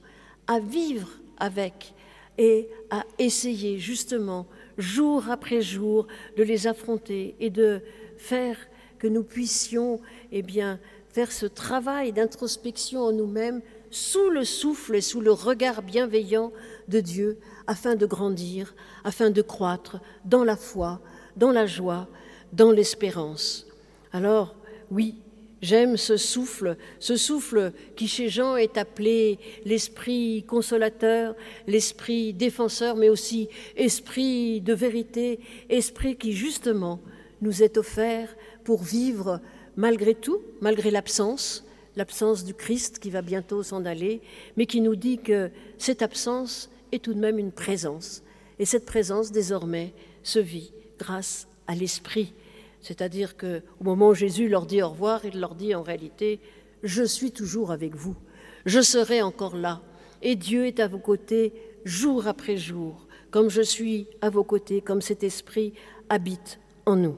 à 0.47 0.61
vivre 0.61 1.09
avec 1.38 1.94
et 2.38 2.68
à 2.90 3.04
essayer 3.18 3.78
justement, 3.78 4.47
jour 4.78 5.28
après 5.30 5.61
jour, 5.61 6.06
de 6.37 6.42
les 6.42 6.66
affronter 6.66 7.35
et 7.40 7.50
de 7.50 7.80
faire 8.16 8.56
que 8.99 9.06
nous 9.06 9.25
puissions 9.25 10.00
eh 10.32 10.42
bien, 10.42 10.78
faire 11.09 11.32
ce 11.32 11.47
travail 11.47 12.12
d'introspection 12.12 13.02
en 13.02 13.12
nous-mêmes 13.12 13.62
sous 13.90 14.30
le 14.30 14.44
souffle 14.44 14.94
et 14.94 15.00
sous 15.00 15.20
le 15.20 15.32
regard 15.32 15.82
bienveillant 15.82 16.52
de 16.90 17.00
Dieu, 17.00 17.38
afin 17.66 17.94
de 17.94 18.04
grandir, 18.04 18.75
afin 19.04 19.30
de 19.30 19.40
croître 19.40 20.00
dans 20.26 20.44
la 20.44 20.56
foi, 20.56 21.00
dans 21.37 21.52
la 21.52 21.64
joie, 21.64 22.09
dans 22.52 22.73
l'espérance. 22.73 23.66
Alors, 24.12 24.56
oui, 24.90 25.14
j'aime 25.62 25.97
ce 25.97 26.16
souffle, 26.16 26.76
ce 26.99 27.16
souffle 27.16 27.73
qui 27.97 28.09
chez 28.09 28.28
Jean 28.28 28.56
est 28.56 28.76
appelé 28.76 29.38
l'esprit 29.64 30.44
consolateur, 30.47 31.35
l'esprit 31.66 32.32
défenseur, 32.35 32.97
mais 32.97 33.09
aussi 33.09 33.49
esprit 33.76 34.61
de 34.61 34.75
vérité, 34.75 35.40
esprit 35.68 36.16
qui 36.16 36.32
justement 36.32 37.00
nous 37.40 37.62
est 37.62 37.78
offert 37.78 38.37
pour 38.64 38.82
vivre 38.82 39.40
malgré 39.76 40.14
tout, 40.14 40.42
malgré 40.61 40.90
l'absence, 40.90 41.64
l'absence 41.97 42.44
du 42.44 42.54
Christ 42.54 42.99
qui 42.99 43.11
va 43.11 43.23
bientôt 43.23 43.62
s'en 43.62 43.85
aller, 43.85 44.20
mais 44.56 44.66
qui 44.66 44.80
nous 44.80 44.97
dit 44.97 45.18
que 45.18 45.50
cette 45.78 46.02
absence 46.02 46.70
est 46.92 47.02
tout 47.02 47.14
de 47.14 47.20
même 47.20 47.38
une 47.38 47.52
présence. 47.52 48.23
Et 48.59 48.64
cette 48.64 48.87
présence, 48.87 49.32
désormais, 49.32 49.94
se 50.23 50.38
vit 50.38 50.73
grâce 50.99 51.49
à 51.66 51.75
l'Esprit. 51.75 52.35
C'est-à-dire 52.80 53.37
qu'au 53.37 53.85
moment 53.85 54.09
où 54.09 54.14
Jésus 54.14 54.49
leur 54.49 54.66
dit 54.66 54.82
au 54.82 54.90
revoir, 54.90 55.25
il 55.25 55.38
leur 55.40 55.54
dit 55.54 55.75
en 55.75 55.82
réalité, 55.82 56.40
je 56.82 57.02
suis 57.02 57.32
toujours 57.32 57.73
avec 57.73 57.94
vous, 57.94 58.16
je 58.64 58.80
serai 58.80 59.23
encore 59.23 59.56
là, 59.56 59.82
et 60.23 60.35
Dieu 60.37 60.66
est 60.66 60.80
à 60.80 60.88
vos 60.88 60.99
côtés 60.99 61.52
jour 61.85 62.26
après 62.26 62.56
jour, 62.56 63.06
comme 63.30 63.49
je 63.49 63.62
suis 63.62 64.06
à 64.20 64.30
vos 64.30 64.44
côtés, 64.44 64.80
comme 64.80 65.00
cet 65.00 65.23
Esprit 65.23 65.73
habite 66.09 66.59
en 66.87 66.97
nous. 66.97 67.16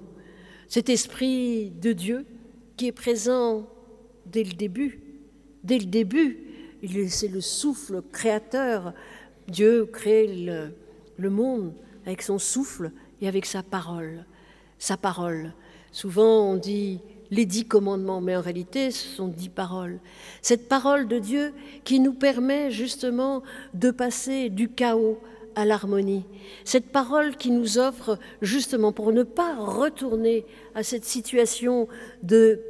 Cet 0.69 0.89
Esprit 0.89 1.71
de 1.71 1.93
Dieu 1.93 2.27
qui 2.77 2.87
est 2.87 2.93
présent 2.93 3.69
dès 4.27 4.45
le 4.45 4.53
début. 4.53 5.01
Dès 5.65 5.79
le 5.79 5.87
début, 5.87 6.39
c'est 7.09 7.29
le 7.29 7.41
souffle 7.41 8.03
créateur. 8.13 8.93
Dieu 9.49 9.87
crée 9.87 10.27
le, 11.19 11.31
monde 11.31 11.73
avec 12.07 12.23
son 12.23 12.39
souffle 12.39 12.91
et 13.21 13.29
avec 13.29 13.47
sa 13.47 13.63
parole. 13.63 14.25
Sa 14.79 14.97
parole. 14.97 15.53
Souvent, 15.93 16.51
on 16.51 16.57
dit 16.57 17.01
les 17.31 17.47
dix 17.47 17.65
commandements, 17.65 18.21
mais 18.21 18.37
en 18.37 18.41
réalité, 18.41 18.91
ce 18.91 19.07
sont 19.07 19.29
dix 19.29 19.49
paroles. 19.49 20.01
Cette 20.43 20.69
parole 20.69 21.09
de 21.09 21.19
Dieu 21.19 21.55
qui 21.85 22.01
nous 22.01 22.13
permet 22.13 22.71
justement 22.71 23.43
de 23.75 23.91
passer 23.91 24.51
du 24.51 24.69
chaos 24.69 25.19
à 25.55 25.65
l'harmonie. 25.65 26.25
Cette 26.65 26.87
parole 26.87 27.37
qui 27.37 27.51
nous 27.51 27.79
offre 27.79 28.19
justement 28.41 28.93
pour 28.93 29.13
ne 29.13 29.23
pas 29.23 29.55
retourner 29.57 30.45
à 30.75 30.83
cette 30.83 31.05
situation 31.05 31.89
de, 32.23 32.61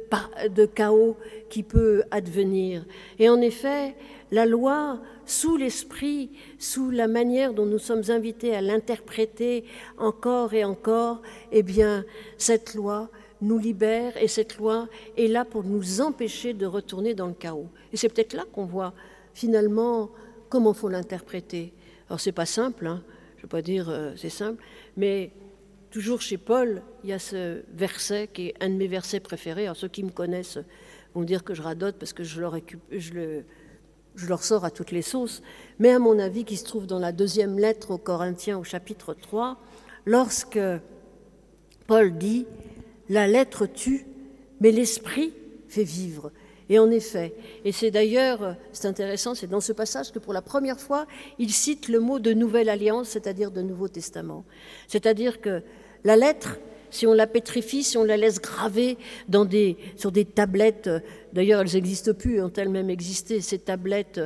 de 0.49 0.65
chaos 0.65 1.17
qui 1.49 1.63
peut 1.63 2.03
advenir. 2.11 2.85
Et 3.19 3.29
en 3.29 3.41
effet, 3.41 3.95
la 4.31 4.45
loi, 4.45 4.99
sous 5.25 5.57
l'esprit, 5.57 6.31
sous 6.57 6.89
la 6.89 7.07
manière 7.07 7.53
dont 7.53 7.65
nous 7.65 7.79
sommes 7.79 8.03
invités 8.09 8.55
à 8.55 8.61
l'interpréter 8.61 9.63
encore 9.97 10.53
et 10.53 10.63
encore, 10.63 11.21
eh 11.51 11.63
bien, 11.63 12.05
cette 12.37 12.73
loi 12.73 13.09
nous 13.41 13.59
libère 13.59 14.17
et 14.17 14.27
cette 14.27 14.57
loi 14.57 14.87
est 15.17 15.27
là 15.27 15.45
pour 15.45 15.63
nous 15.63 16.01
empêcher 16.01 16.53
de 16.53 16.65
retourner 16.65 17.13
dans 17.13 17.27
le 17.27 17.33
chaos. 17.33 17.67
Et 17.91 17.97
c'est 17.97 18.09
peut-être 18.09 18.33
là 18.33 18.45
qu'on 18.51 18.65
voit 18.65 18.93
finalement 19.33 20.09
comment 20.49 20.73
faut 20.73 20.89
l'interpréter. 20.89 21.73
Alors 22.13 22.21
c'est 22.21 22.31
pas 22.31 22.45
simple, 22.45 22.85
hein. 22.85 23.01
je 23.37 23.39
ne 23.39 23.41
veux 23.41 23.47
pas 23.47 23.63
dire 23.63 23.89
euh, 23.89 24.13
c'est 24.15 24.29
simple, 24.29 24.63
mais 24.97 25.31
toujours 25.89 26.21
chez 26.21 26.37
Paul, 26.37 26.83
il 27.03 27.09
y 27.09 27.13
a 27.13 27.17
ce 27.17 27.63
verset 27.73 28.29
qui 28.31 28.49
est 28.49 28.53
un 28.63 28.69
de 28.69 28.75
mes 28.75 28.85
versets 28.85 29.19
préférés. 29.19 29.63
Alors 29.63 29.75
ceux 29.75 29.87
qui 29.87 30.03
me 30.03 30.11
connaissent 30.11 30.59
vont 31.15 31.23
dire 31.23 31.43
que 31.43 31.55
je 31.55 31.63
radote 31.63 31.95
parce 31.97 32.13
que 32.13 32.23
je, 32.23 32.39
je 32.91 34.27
leur 34.27 34.43
sors 34.43 34.63
à 34.63 34.69
toutes 34.69 34.91
les 34.91 35.01
sauces, 35.01 35.41
mais 35.79 35.89
à 35.89 35.97
mon 35.97 36.19
avis 36.19 36.45
qui 36.45 36.55
se 36.55 36.65
trouve 36.65 36.85
dans 36.85 36.99
la 36.99 37.13
deuxième 37.13 37.57
lettre 37.57 37.89
aux 37.89 37.97
Corinthiens 37.97 38.59
au 38.59 38.63
chapitre 38.63 39.15
3, 39.15 39.59
lorsque 40.05 40.59
Paul 41.87 42.15
dit, 42.15 42.45
la 43.09 43.25
lettre 43.25 43.65
tue, 43.65 44.05
mais 44.61 44.69
l'esprit 44.69 45.33
fait 45.67 45.83
vivre. 45.83 46.31
Et 46.69 46.79
en 46.79 46.89
effet, 46.91 47.33
et 47.65 47.71
c'est 47.71 47.91
d'ailleurs, 47.91 48.55
c'est 48.71 48.87
intéressant, 48.87 49.35
c'est 49.35 49.47
dans 49.47 49.61
ce 49.61 49.73
passage 49.73 50.11
que 50.11 50.19
pour 50.19 50.33
la 50.33 50.41
première 50.41 50.79
fois, 50.79 51.05
il 51.39 51.51
cite 51.51 51.89
le 51.89 51.99
mot 51.99 52.19
de 52.19 52.33
nouvelle 52.33 52.69
alliance, 52.69 53.09
c'est-à-dire 53.09 53.51
de 53.51 53.61
Nouveau 53.61 53.87
Testament. 53.87 54.45
C'est-à-dire 54.87 55.41
que 55.41 55.61
la 56.03 56.15
lettre, 56.15 56.59
si 56.89 57.05
on 57.07 57.13
la 57.13 57.27
pétrifie, 57.27 57.83
si 57.83 57.97
on 57.97 58.03
la 58.03 58.17
laisse 58.17 58.39
graver 58.39 58.97
dans 59.27 59.45
des, 59.45 59.77
sur 59.97 60.11
des 60.11 60.25
tablettes, 60.25 60.89
d'ailleurs 61.33 61.61
elles 61.61 61.73
n'existent 61.73 62.13
plus, 62.13 62.41
ont 62.41 62.53
elles 62.55 62.69
même 62.69 62.89
existé, 62.89 63.41
ces 63.41 63.59
tablettes 63.59 64.21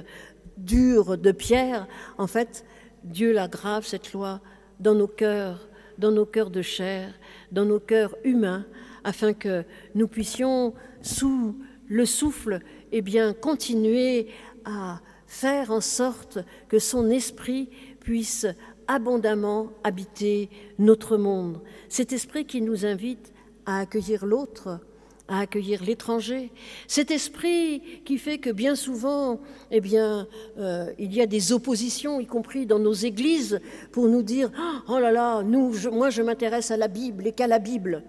dures 0.57 1.17
de 1.17 1.31
pierre, 1.31 1.87
en 2.17 2.27
fait, 2.27 2.65
Dieu 3.03 3.31
la 3.31 3.47
grave, 3.47 3.85
cette 3.85 4.13
loi, 4.13 4.41
dans 4.79 4.95
nos 4.95 5.07
cœurs, 5.07 5.67
dans 5.97 6.11
nos 6.11 6.25
cœurs 6.25 6.49
de 6.49 6.61
chair, 6.61 7.13
dans 7.51 7.65
nos 7.65 7.79
cœurs 7.79 8.15
humains, 8.23 8.65
afin 9.03 9.33
que 9.33 9.63
nous 9.95 10.07
puissions, 10.07 10.73
sous 11.01 11.55
le 11.87 12.05
souffle, 12.05 12.59
eh 12.91 13.01
bien, 13.01 13.33
continuer 13.33 14.27
à 14.65 15.01
faire 15.25 15.71
en 15.71 15.81
sorte 15.81 16.39
que 16.69 16.79
son 16.79 17.09
esprit 17.09 17.69
puisse 17.99 18.45
abondamment 18.87 19.69
habiter 19.83 20.49
notre 20.79 21.17
monde. 21.17 21.61
Cet 21.89 22.13
esprit 22.13 22.45
qui 22.45 22.61
nous 22.61 22.85
invite 22.85 23.33
à 23.65 23.79
accueillir 23.79 24.25
l'autre, 24.25 24.79
à 25.27 25.41
accueillir 25.41 25.83
l'étranger. 25.83 26.51
Cet 26.87 27.11
esprit 27.11 27.81
qui 28.05 28.17
fait 28.17 28.37
que 28.37 28.49
bien 28.49 28.75
souvent, 28.75 29.41
eh 29.71 29.81
bien, 29.81 30.27
euh, 30.57 30.91
il 30.97 31.13
y 31.13 31.21
a 31.21 31.25
des 31.25 31.51
oppositions, 31.51 32.21
y 32.21 32.25
compris 32.25 32.65
dans 32.65 32.79
nos 32.79 32.93
églises, 32.93 33.59
pour 33.91 34.07
nous 34.07 34.23
dire 34.23 34.51
oh 34.87 34.99
là 34.99 35.11
là, 35.11 35.43
nous, 35.43 35.73
moi, 35.91 36.09
je 36.09 36.21
m'intéresse 36.21 36.71
à 36.71 36.77
la 36.77 36.87
Bible 36.87 37.27
et 37.27 37.33
qu'à 37.33 37.47
la 37.47 37.59
Bible. 37.59 38.03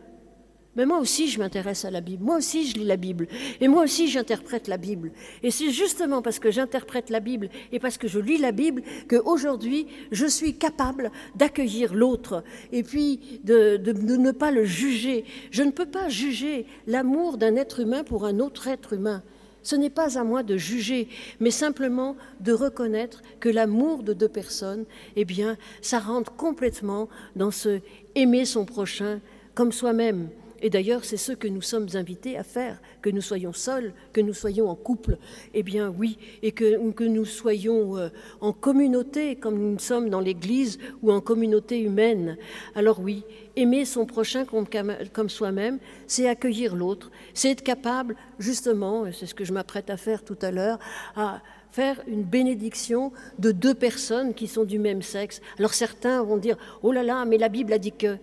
Mais 0.76 0.86
moi 0.86 0.98
aussi, 0.98 1.28
je 1.28 1.38
m'intéresse 1.40 1.84
à 1.84 1.90
la 1.90 2.00
Bible. 2.00 2.22
Moi 2.24 2.36
aussi, 2.36 2.68
je 2.68 2.74
lis 2.74 2.84
la 2.84 2.96
Bible. 2.96 3.26
Et 3.60 3.68
moi 3.68 3.82
aussi, 3.82 4.08
j'interprète 4.08 4.68
la 4.68 4.76
Bible. 4.76 5.10
Et 5.42 5.50
c'est 5.50 5.70
justement 5.70 6.22
parce 6.22 6.38
que 6.38 6.50
j'interprète 6.50 7.10
la 7.10 7.20
Bible 7.20 7.48
et 7.72 7.80
parce 7.80 7.98
que 7.98 8.06
je 8.06 8.20
lis 8.20 8.38
la 8.38 8.52
Bible 8.52 8.82
qu'aujourd'hui, 9.08 9.88
je 10.12 10.26
suis 10.26 10.54
capable 10.54 11.10
d'accueillir 11.34 11.94
l'autre 11.94 12.44
et 12.70 12.82
puis 12.82 13.40
de, 13.42 13.76
ne 13.92 14.30
pas 14.30 14.50
le 14.50 14.64
juger. 14.64 15.24
Je 15.50 15.62
ne 15.62 15.72
peux 15.72 15.86
pas 15.86 16.08
juger 16.08 16.66
l'amour 16.86 17.38
d'un 17.38 17.56
être 17.56 17.80
humain 17.80 18.04
pour 18.04 18.24
un 18.24 18.38
autre 18.38 18.68
être 18.68 18.92
humain. 18.92 19.22
Ce 19.64 19.74
n'est 19.74 19.90
pas 19.90 20.16
à 20.16 20.22
moi 20.22 20.44
de 20.44 20.56
juger, 20.56 21.08
mais 21.40 21.50
simplement 21.50 22.16
de 22.40 22.52
reconnaître 22.52 23.22
que 23.40 23.48
l'amour 23.48 24.04
de 24.04 24.12
deux 24.12 24.28
personnes, 24.28 24.84
eh 25.16 25.24
bien, 25.24 25.56
ça 25.82 25.98
rentre 25.98 26.36
complètement 26.36 27.08
dans 27.34 27.50
ce 27.50 27.80
aimer 28.14 28.44
son 28.44 28.64
prochain 28.64 29.20
comme 29.54 29.72
soi-même. 29.72 30.28
Et 30.60 30.70
d'ailleurs, 30.70 31.04
c'est 31.04 31.16
ce 31.16 31.32
que 31.32 31.46
nous 31.46 31.62
sommes 31.62 31.86
invités 31.94 32.36
à 32.36 32.42
faire, 32.42 32.80
que 33.00 33.10
nous 33.10 33.20
soyons 33.20 33.52
seuls, 33.52 33.92
que 34.12 34.20
nous 34.20 34.34
soyons 34.34 34.68
en 34.68 34.74
couple, 34.74 35.18
eh 35.54 35.62
bien 35.62 35.94
oui, 35.96 36.18
et 36.42 36.52
que, 36.52 37.04
nous 37.04 37.24
soyons 37.24 37.96
euh, 37.96 38.08
en 38.40 38.52
communauté, 38.52 39.36
comme 39.36 39.58
nous 39.58 39.78
sommes 39.78 40.10
dans 40.10 40.20
l'Église, 40.20 40.78
ou 41.02 41.12
en 41.12 41.20
communauté 41.20 41.80
humaine. 41.80 42.36
Alors 42.74 42.98
oui, 43.00 43.22
aimer 43.56 43.84
son 43.84 44.04
prochain 44.04 44.44
comme, 44.44 45.28
soi-même, 45.28 45.78
c'est 46.06 46.28
accueillir 46.28 46.74
l'autre, 46.74 47.10
c'est 47.34 47.50
être 47.50 47.62
capable, 47.62 48.16
justement, 48.38 49.04
c'est 49.12 49.26
ce 49.26 49.34
que 49.34 49.44
je 49.44 49.52
m'apprête 49.52 49.90
à 49.90 49.96
faire 49.96 50.24
tout 50.24 50.38
à 50.42 50.50
l'heure, 50.50 50.78
à 51.14 51.40
faire 51.70 52.02
une 52.08 52.24
bénédiction 52.24 53.12
de 53.38 53.52
deux 53.52 53.74
personnes 53.74 54.34
qui 54.34 54.48
sont 54.48 54.64
du 54.64 54.80
même 54.80 55.02
sexe. 55.02 55.40
Alors 55.58 55.74
certains 55.74 56.22
vont 56.22 56.36
dire, 56.38 56.56
oh 56.82 56.90
là 56.90 57.04
là, 57.04 57.24
mais 57.24 57.38
la 57.38 57.48
Bible 57.48 57.72
a 57.72 57.78
dit 57.78 57.92
que... 57.92 58.16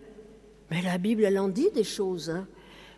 Mais 0.71 0.81
la 0.81 0.97
Bible, 0.97 1.23
elle 1.23 1.39
en 1.39 1.47
dit 1.47 1.69
des 1.73 1.83
choses. 1.83 2.29
Hein. 2.29 2.47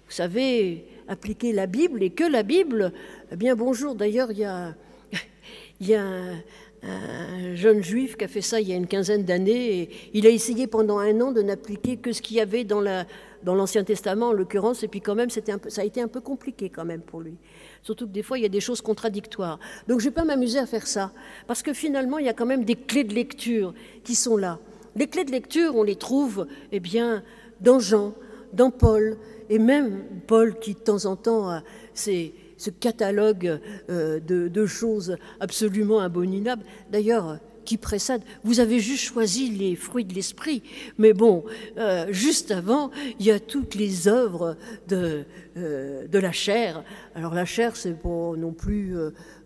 Vous 0.06 0.14
savez, 0.14 0.86
appliquer 1.08 1.52
la 1.52 1.68
Bible 1.68 2.02
et 2.02 2.10
que 2.10 2.24
la 2.24 2.44
Bible, 2.44 2.94
eh 3.32 3.36
bien 3.36 3.56
bonjour, 3.56 3.96
d'ailleurs, 3.96 4.32
il 4.32 4.40
y 4.40 4.46
a, 4.46 4.74
y 5.82 5.94
a 5.94 6.04
un, 6.04 7.56
jeune 7.56 7.84
juif 7.84 8.16
qui 8.16 8.24
a 8.24 8.28
fait 8.28 8.42
ça 8.42 8.62
il 8.62 8.70
y 8.70 8.72
a 8.72 8.76
une 8.76 8.88
quinzaine 8.88 9.26
d'années 9.26 9.82
et 9.82 9.90
il 10.14 10.28
a 10.28 10.30
essayé 10.30 10.68
pendant 10.68 11.00
un 11.00 11.20
an 11.20 11.32
de 11.32 11.42
n'appliquer 11.42 11.98
que 11.98 12.14
ce 12.14 12.22
qu'il 12.22 12.38
y 12.38 12.40
avait 12.40 12.64
dans 12.64 12.80
la, 12.80 13.06
dans 13.44 13.56
l'Ancien 13.56 13.84
Testament 13.84 14.30
en 14.30 14.34
l'occurrence, 14.34 14.84
et 14.84 14.88
puis 14.88 15.02
quand 15.02 15.16
même, 15.16 15.30
un 15.48 15.58
peu, 15.58 15.70
ça 15.70 15.82
a 15.82 15.84
été 15.84 16.02
un 16.02 16.08
peu 16.08 16.22
compliqué 16.22 16.70
quand 16.70 16.86
même 16.86 17.02
pour 17.02 17.22
lui. 17.22 17.36
Surtout 17.82 18.08
que 18.08 18.12
des 18.12 18.24
fois, 18.24 18.38
il 18.38 18.44
y 18.44 18.46
a 18.46 18.50
des 18.50 18.60
choses 18.60 18.82
contradictoires. 18.82 19.60
Donc 19.88 20.00
je 20.00 20.06
ne 20.06 20.10
vais 20.12 20.16
pas 20.16 20.24
m'amuser 20.24 20.60
à 20.60 20.66
faire 20.66 20.88
ça, 20.88 21.12
parce 21.48 21.64
que 21.64 21.74
finalement, 21.74 22.18
il 22.18 22.26
y 22.26 22.30
a 22.30 22.34
quand 22.34 22.46
même 22.46 22.64
des 22.64 22.76
clés 22.76 23.04
de 23.04 23.14
lecture 23.14 23.74
qui 24.04 24.16
sont 24.16 24.38
là. 24.38 24.60
Les 24.96 25.08
clés 25.08 25.26
de 25.26 25.32
lecture, 25.32 25.76
on 25.76 25.84
les 25.84 25.96
trouve, 25.96 26.48
eh 26.72 26.80
bien, 26.80 27.24
dans 27.62 27.80
Jean, 27.80 28.14
dans 28.54 28.72
Paul, 28.72 29.18
et 29.50 29.60
même 29.60 30.04
Paul 30.28 30.58
qui 30.60 30.74
de 30.74 30.80
temps 30.80 31.06
en 31.06 31.16
temps 31.16 31.50
a 31.50 31.64
ce 31.94 32.70
catalogue 32.70 33.60
euh, 33.90 34.20
de, 34.20 34.66
choses 34.66 35.18
absolument 35.40 36.00
abominables, 36.00 36.64
d'ailleurs 36.92 37.40
qui 37.66 37.78
précède. 37.78 38.22
Vous 38.44 38.62
avez 38.62 38.80
juste 38.80 39.04
choisi 39.04 39.50
les 39.50 39.76
fruits 39.76 40.06
de 40.06 40.14
l'esprit, 40.14 40.64
mais 40.98 41.12
bon, 41.12 41.44
euh, 41.78 42.08
juste 42.12 42.52
avant, 42.52 42.92
il 43.20 43.26
y 43.26 43.32
a 43.32 43.40
toutes 43.40 43.76
les 43.76 44.08
œuvres 44.08 44.56
de, 44.88 45.26
euh, 45.58 46.08
de 46.08 46.20
la 46.20 46.32
chair. 46.32 46.84
Alors 47.14 47.34
la 47.34 47.46
chair, 47.46 47.76
c'est 47.76 47.94
pas 47.94 48.34
non 48.38 48.54
plus 48.54 48.96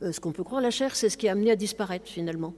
ce 0.01 0.19
qu'on 0.19 0.31
peut 0.31 0.43
croire. 0.43 0.61
La 0.61 0.71
chair, 0.71 0.95
c'est 0.95 1.09
ce 1.09 1.17
qui 1.17 1.25
est 1.25 1.29
amené 1.29 1.51
à 1.51 1.55
disparaître 1.55 2.07
finalement. 2.07 2.53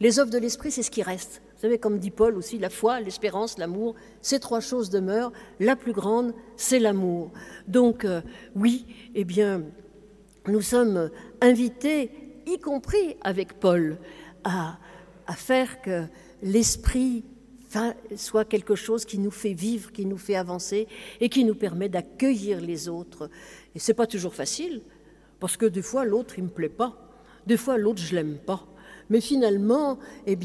Les 0.00 0.18
œuvres 0.18 0.30
de 0.30 0.38
l'esprit, 0.38 0.70
c'est 0.70 0.82
ce 0.82 0.90
qui 0.90 1.02
reste. 1.02 1.40
Vous 1.56 1.62
savez, 1.62 1.78
comme 1.78 1.98
dit 1.98 2.10
Paul 2.10 2.36
aussi, 2.36 2.58
la 2.58 2.68
foi, 2.68 3.00
l'espérance, 3.00 3.56
l'amour, 3.56 3.94
ces 4.20 4.38
trois 4.40 4.60
choses 4.60 4.90
demeurent. 4.90 5.32
La 5.58 5.74
plus 5.74 5.94
grande, 5.94 6.34
c'est 6.56 6.78
l'amour. 6.78 7.32
Donc, 7.66 8.04
euh, 8.04 8.20
oui, 8.54 8.84
eh 9.14 9.24
bien, 9.24 9.62
nous 10.46 10.60
sommes 10.60 11.10
invités, 11.40 12.10
y 12.46 12.58
compris 12.58 13.16
avec 13.22 13.54
Paul, 13.58 13.96
à, 14.44 14.76
à 15.26 15.32
faire 15.32 15.80
que 15.80 16.04
l'esprit 16.42 17.24
soit 18.16 18.44
quelque 18.44 18.74
chose 18.74 19.06
qui 19.06 19.18
nous 19.18 19.30
fait 19.30 19.54
vivre, 19.54 19.92
qui 19.92 20.04
nous 20.04 20.18
fait 20.18 20.36
avancer 20.36 20.86
et 21.20 21.30
qui 21.30 21.42
nous 21.44 21.54
permet 21.54 21.88
d'accueillir 21.88 22.60
les 22.60 22.86
autres. 22.86 23.30
Et 23.74 23.78
c'est 23.78 23.94
pas 23.94 24.06
toujours 24.06 24.34
facile, 24.34 24.82
parce 25.40 25.56
que 25.56 25.66
des 25.66 25.82
fois 25.82 26.04
l'autre 26.04 26.34
il 26.38 26.44
me 26.44 26.50
plaît 26.50 26.68
pas, 26.68 26.96
des 27.46 27.56
fois 27.56 27.78
l'autre 27.78 28.00
je 28.00 28.14
l'aime 28.14 28.38
pas 28.38 28.66
mais 29.10 29.20
finalement, 29.20 29.98
eh 30.26 30.36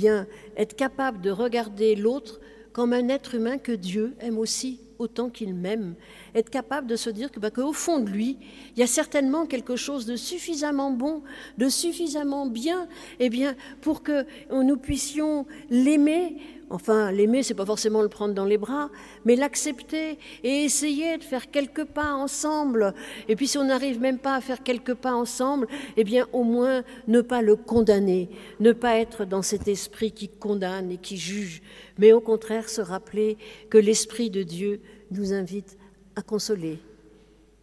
être 0.58 0.76
capable 0.76 1.22
de 1.22 1.32
regarder 1.32 1.96
l'autre 1.96 2.40
comme 2.74 2.94
un 2.94 3.10
être 3.10 3.36
humain 3.36 3.58
que 3.58 3.72
Dieu 3.72 4.14
aime 4.20 4.38
aussi 4.38 4.80
autant 5.02 5.30
qu'il 5.30 5.56
m'aime, 5.56 5.96
être 6.36 6.50
capable 6.50 6.88
de 6.88 6.96
se 6.96 7.10
dire 7.10 7.32
que, 7.32 7.40
bah, 7.40 7.50
qu'au 7.50 7.74
fond 7.74 8.00
de 8.00 8.10
lui, 8.10 8.38
il 8.76 8.80
y 8.80 8.84
a 8.84 8.88
certainement 8.88 9.48
quelque 9.48 9.76
chose 9.76 10.06
de 10.06 10.16
suffisamment 10.16 10.92
bon, 10.92 11.24
de 11.58 11.70
suffisamment 11.70 12.46
bien, 12.46 12.88
eh 13.20 13.30
bien, 13.30 13.56
pour 13.82 14.04
que 14.04 14.26
nous 14.52 14.78
puissions 14.78 15.48
l'aimer 15.70 16.38
Enfin, 16.72 17.12
l'aimer, 17.12 17.44
c'est 17.44 17.54
pas 17.54 17.66
forcément 17.66 18.02
le 18.02 18.08
prendre 18.08 18.34
dans 18.34 18.46
les 18.46 18.58
bras, 18.58 18.90
mais 19.26 19.36
l'accepter 19.36 20.18
et 20.44 20.64
essayer 20.64 21.18
de 21.18 21.24
faire 21.24 21.52
quelques 21.52 21.84
pas 21.84 22.14
ensemble. 22.14 22.94
Et 23.28 23.36
puis, 23.36 23.48
si 23.48 23.58
on 23.58 23.66
n'arrive 23.66 24.00
même 24.00 24.20
pas 24.20 24.36
à 24.36 24.42
faire 24.42 24.64
quelques 24.64 24.94
pas 24.94 25.14
ensemble, 25.14 25.68
eh 25.98 26.06
bien, 26.06 26.28
au 26.32 26.44
moins 26.44 26.84
ne 27.08 27.20
pas 27.20 27.42
le 27.42 27.58
condamner, 27.58 28.30
ne 28.62 28.72
pas 28.72 28.98
être 29.00 29.26
dans 29.26 29.42
cet 29.42 29.68
esprit 29.68 30.14
qui 30.14 30.30
condamne 30.30 30.92
et 30.92 30.98
qui 30.98 31.18
juge, 31.18 31.62
mais 31.98 32.14
au 32.14 32.22
contraire 32.22 32.70
se 32.70 32.82
rappeler 32.82 33.38
que 33.70 33.78
l'esprit 33.78 34.30
de 34.30 34.44
Dieu 34.44 34.82
nous 35.12 35.34
invite 35.34 35.78
à 36.16 36.22
consoler 36.22 36.80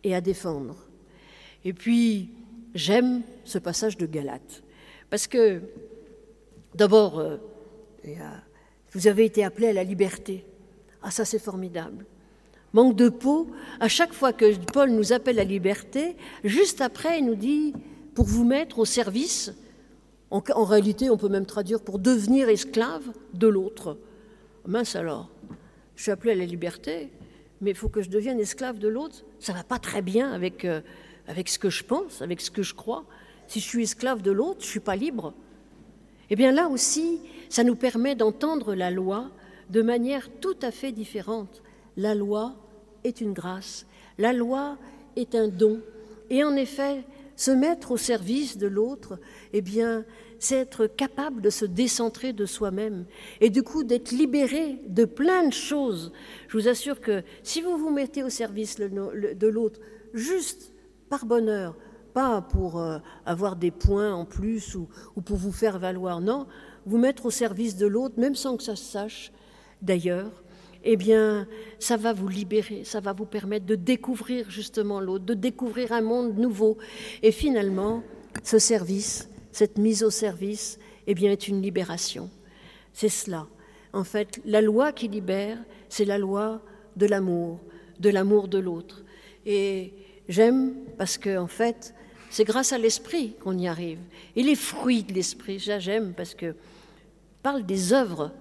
et 0.05 0.15
à 0.15 0.21
défendre. 0.21 0.77
Et 1.65 1.73
puis, 1.73 2.31
j'aime 2.75 3.23
ce 3.45 3.59
passage 3.59 3.97
de 3.97 4.05
Galate, 4.05 4.63
parce 5.09 5.27
que, 5.27 5.63
d'abord, 6.75 7.19
euh, 7.19 7.39
vous 8.93 9.07
avez 9.07 9.25
été 9.25 9.45
appelé 9.45 9.69
à 9.69 9.73
la 9.73 9.85
liberté. 9.85 10.45
Ah, 11.03 11.11
ça 11.11 11.25
c'est 11.25 11.39
formidable. 11.39 12.07
Manque 12.73 12.97
de 12.97 13.09
peau, 13.09 13.49
à 13.81 13.89
chaque 13.89 14.13
fois 14.13 14.33
que 14.33 14.57
Paul 14.73 14.91
nous 14.91 15.13
appelle 15.13 15.39
à 15.39 15.45
la 15.45 15.49
liberté, 15.49 16.17
juste 16.45 16.81
après, 16.81 17.19
il 17.19 17.27
nous 17.27 17.35
dit 17.35 17.73
pour 18.15 18.27
vous 18.27 18.45
mettre 18.45 18.79
au 18.79 18.85
service, 18.85 19.53
en, 20.31 20.65
réalité, 20.65 21.09
on 21.09 21.17
peut 21.17 21.31
même 21.31 21.47
traduire 21.47 21.81
pour 21.81 21.99
devenir 21.99 22.51
esclave 22.51 23.05
de 23.33 23.47
l'autre. 23.47 23.97
Mince 24.67 24.97
alors, 24.97 25.31
je 25.97 26.03
suis 26.03 26.11
appelé 26.11 26.33
à 26.33 26.35
la 26.35 26.45
liberté, 26.45 27.11
mais 27.63 27.71
il 27.71 27.77
faut 27.77 27.89
que 27.89 28.03
je 28.03 28.11
devienne 28.11 28.39
esclave 28.39 28.79
de 28.79 28.89
l'autre. 28.89 29.25
Ça 29.39 29.55
va 29.55 29.65
pas 29.65 29.79
très 29.79 30.03
bien 30.03 30.31
avec, 30.33 30.67
euh, 30.67 30.83
avec 31.27 31.49
ce 31.49 31.59
que 31.59 31.71
je 31.71 31.83
pense, 31.83 32.21
avec 32.21 32.43
ce 32.43 32.51
que 32.51 32.63
je 32.63 32.75
crois. 32.75 33.07
Si 33.47 33.61
je 33.61 33.65
suis 33.65 33.85
esclave 33.85 34.21
de 34.21 34.31
l'autre, 34.31 34.61
je 34.61 34.67
ne 34.67 34.71
suis 34.71 34.81
pas 34.81 34.97
libre. 34.97 35.33
Eh 36.31 36.37
bien 36.37 36.53
là 36.53 36.69
aussi, 36.69 37.21
ça 37.49 37.65
nous 37.65 37.77
permet 37.77 38.15
d'entendre 38.15 38.75
la 38.75 38.91
loi 38.91 39.31
de 39.71 39.83
manière 39.83 40.29
tout 40.41 40.57
à 40.63 40.71
fait 40.71 40.93
différente. 40.93 41.63
La 41.97 42.15
loi 42.15 42.55
est 43.05 43.21
une 43.21 43.33
grâce, 43.33 43.87
la 44.19 44.33
loi 44.33 44.79
est 45.17 45.35
un 45.35 45.49
don. 45.49 45.81
Et 46.31 46.45
en 46.45 46.55
effet, 46.57 47.05
se 47.37 47.51
mettre 47.51 47.93
au 47.93 47.97
service 47.97 48.59
de 48.59 48.67
l'autre, 48.67 49.19
eh 49.53 49.63
bien, 49.63 50.05
c'est 50.39 50.57
être 50.57 50.87
capable 50.87 51.41
de 51.41 51.51
se 51.51 51.65
décentrer 51.65 52.33
de 52.33 52.47
soi-même 52.47 53.07
et 53.41 53.49
du 53.49 53.63
coup 53.63 53.85
d'être 53.85 54.11
libéré 54.11 54.81
de 54.87 55.05
plein 55.05 55.47
de 55.47 55.53
choses. 55.53 56.13
Je 56.49 56.59
vous 56.59 56.69
assure 56.69 57.01
que 57.01 57.23
si 57.43 57.63
vous 57.63 57.77
vous 57.77 57.91
mettez 57.91 58.23
au 58.23 58.29
service 58.29 58.77
de 58.79 59.47
l'autre 59.47 59.81
juste 60.15 60.73
par 61.09 61.27
bonheur, 61.27 61.77
pas 62.13 62.43
pour 62.43 62.79
euh, 62.79 62.99
avoir 63.27 63.57
des 63.57 63.71
points 63.71 64.13
en 64.13 64.25
plus 64.25 64.75
ou, 64.75 64.89
pour 65.25 65.37
vous 65.37 65.53
faire 65.53 65.79
valoir, 65.79 66.21
non, 66.21 66.47
vous 66.87 66.99
mettre 66.99 67.27
au 67.27 67.31
service 67.31 67.77
de 67.77 67.87
l'autre, 67.87 68.19
même 68.19 68.35
sans 68.35 68.57
que 68.57 68.63
ça 68.63 68.77
se 68.77 68.85
sache 68.85 69.33
d'ailleurs, 69.83 70.43
eh 70.85 70.97
bien, 70.97 71.47
ça 71.79 71.97
va 71.97 72.13
vous 72.13 72.29
libérer, 72.29 72.85
ça 72.85 73.01
va 73.01 73.13
vous 73.13 73.27
permettre 73.27 73.67
de 73.67 73.75
découvrir 73.75 74.51
justement 74.51 75.01
l'autre, 75.01 75.25
de 75.25 75.35
découvrir 75.35 75.93
un 75.93 76.03
monde 76.03 76.39
nouveau. 76.39 76.79
Et 77.23 77.33
finalement, 77.33 78.03
ce 78.43 78.59
service, 78.59 79.29
cette 79.53 79.79
mise 79.79 80.03
au 80.03 80.11
service, 80.11 80.79
eh 81.07 81.15
bien, 81.15 81.33
est 81.33 81.49
une 81.49 81.61
libération. 81.61 82.31
C'est 82.93 83.09
cela. 83.09 83.47
En 83.93 84.05
fait, 84.05 84.41
la 84.45 84.61
loi 84.61 84.93
qui 84.93 85.09
libère, 85.09 85.59
c'est 85.89 86.05
la 86.05 86.19
loi 86.19 86.63
de 86.97 87.07
l'amour, 87.07 87.61
de 87.99 88.11
l'amour 88.11 88.49
de 88.49 88.59
l'autre. 88.59 89.03
Et 89.47 89.95
j'aime 90.29 90.75
parce 90.97 91.19
que, 91.19 91.39
en 91.39 91.47
fait, 91.47 91.95
c'est 92.31 92.45
grâce 92.45 92.73
à 92.73 92.79
l'esprit 92.79 93.35
qu'on 93.41 93.57
y 93.57 93.69
arrive. 93.69 93.99
Et 94.37 94.43
les 94.43 94.55
fruits 94.55 95.03
de 95.03 95.13
l'esprit, 95.13 95.59
j'aime 95.59 96.13
parce 96.15 96.35
que 96.35 96.55
parle 97.43 97.65
des 97.65 97.93
œuvres 97.93 98.33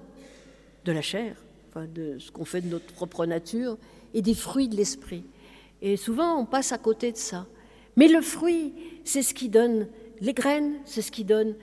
de 0.85 0.91
la 0.91 1.01
chair, 1.01 1.35
de 1.75 2.17
ce 2.19 2.31
qu'on 2.31 2.45
fait 2.45 2.61
de 2.61 2.69
notre 2.69 2.91
propre 2.93 3.25
nature, 3.25 3.77
et 4.13 4.21
des 4.21 4.33
fruits 4.33 4.67
de 4.67 4.75
l'esprit. 4.75 5.23
Et 5.81 5.97
souvent, 5.97 6.37
on 6.37 6.45
passe 6.45 6.71
à 6.71 6.77
côté 6.77 7.11
de 7.11 7.17
ça. 7.17 7.45
Mais 7.95 8.07
le 8.07 8.21
fruit, 8.21 8.73
c'est 9.03 9.21
ce 9.21 9.33
qui 9.33 9.49
donne 9.49 9.87
les 10.21 10.33
graines, 10.33 10.73
c'est 10.85 11.01
ce 11.01 11.11
qui 11.11 11.23
donne 11.23 11.55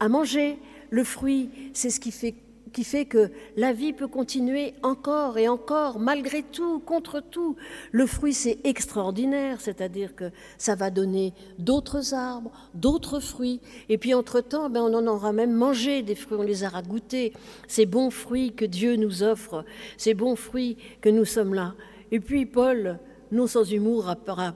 à 0.00 0.08
manger. 0.08 0.58
Le 0.90 1.04
fruit, 1.04 1.50
c'est 1.72 1.90
ce 1.90 2.00
qui 2.00 2.10
fait 2.10 2.34
qui 2.72 2.84
fait 2.84 3.04
que 3.04 3.30
la 3.56 3.72
vie 3.72 3.92
peut 3.92 4.08
continuer 4.08 4.74
encore 4.82 5.38
et 5.38 5.48
encore, 5.48 5.98
malgré 5.98 6.42
tout, 6.42 6.80
contre 6.80 7.20
tout. 7.20 7.56
Le 7.92 8.06
fruit, 8.06 8.34
c'est 8.34 8.58
extraordinaire, 8.64 9.60
c'est-à-dire 9.60 10.14
que 10.14 10.30
ça 10.58 10.74
va 10.74 10.90
donner 10.90 11.32
d'autres 11.58 12.14
arbres, 12.14 12.52
d'autres 12.74 13.20
fruits. 13.20 13.60
Et 13.88 13.98
puis, 13.98 14.14
entre-temps, 14.14 14.70
ben, 14.70 14.82
on 14.82 14.94
en 14.94 15.06
aura 15.06 15.32
même 15.32 15.52
mangé 15.52 16.02
des 16.02 16.14
fruits, 16.14 16.38
on 16.38 16.42
les 16.42 16.64
aura 16.64 16.82
goûtés. 16.82 17.32
Ces 17.68 17.86
bons 17.86 18.10
fruits 18.10 18.52
que 18.52 18.64
Dieu 18.64 18.96
nous 18.96 19.22
offre, 19.22 19.64
ces 19.96 20.14
bons 20.14 20.36
fruits 20.36 20.76
que 21.00 21.08
nous 21.08 21.24
sommes 21.24 21.54
là. 21.54 21.74
Et 22.12 22.20
puis, 22.20 22.46
Paul, 22.46 22.98
non 23.32 23.46
sans 23.46 23.70
humour, 23.70 24.14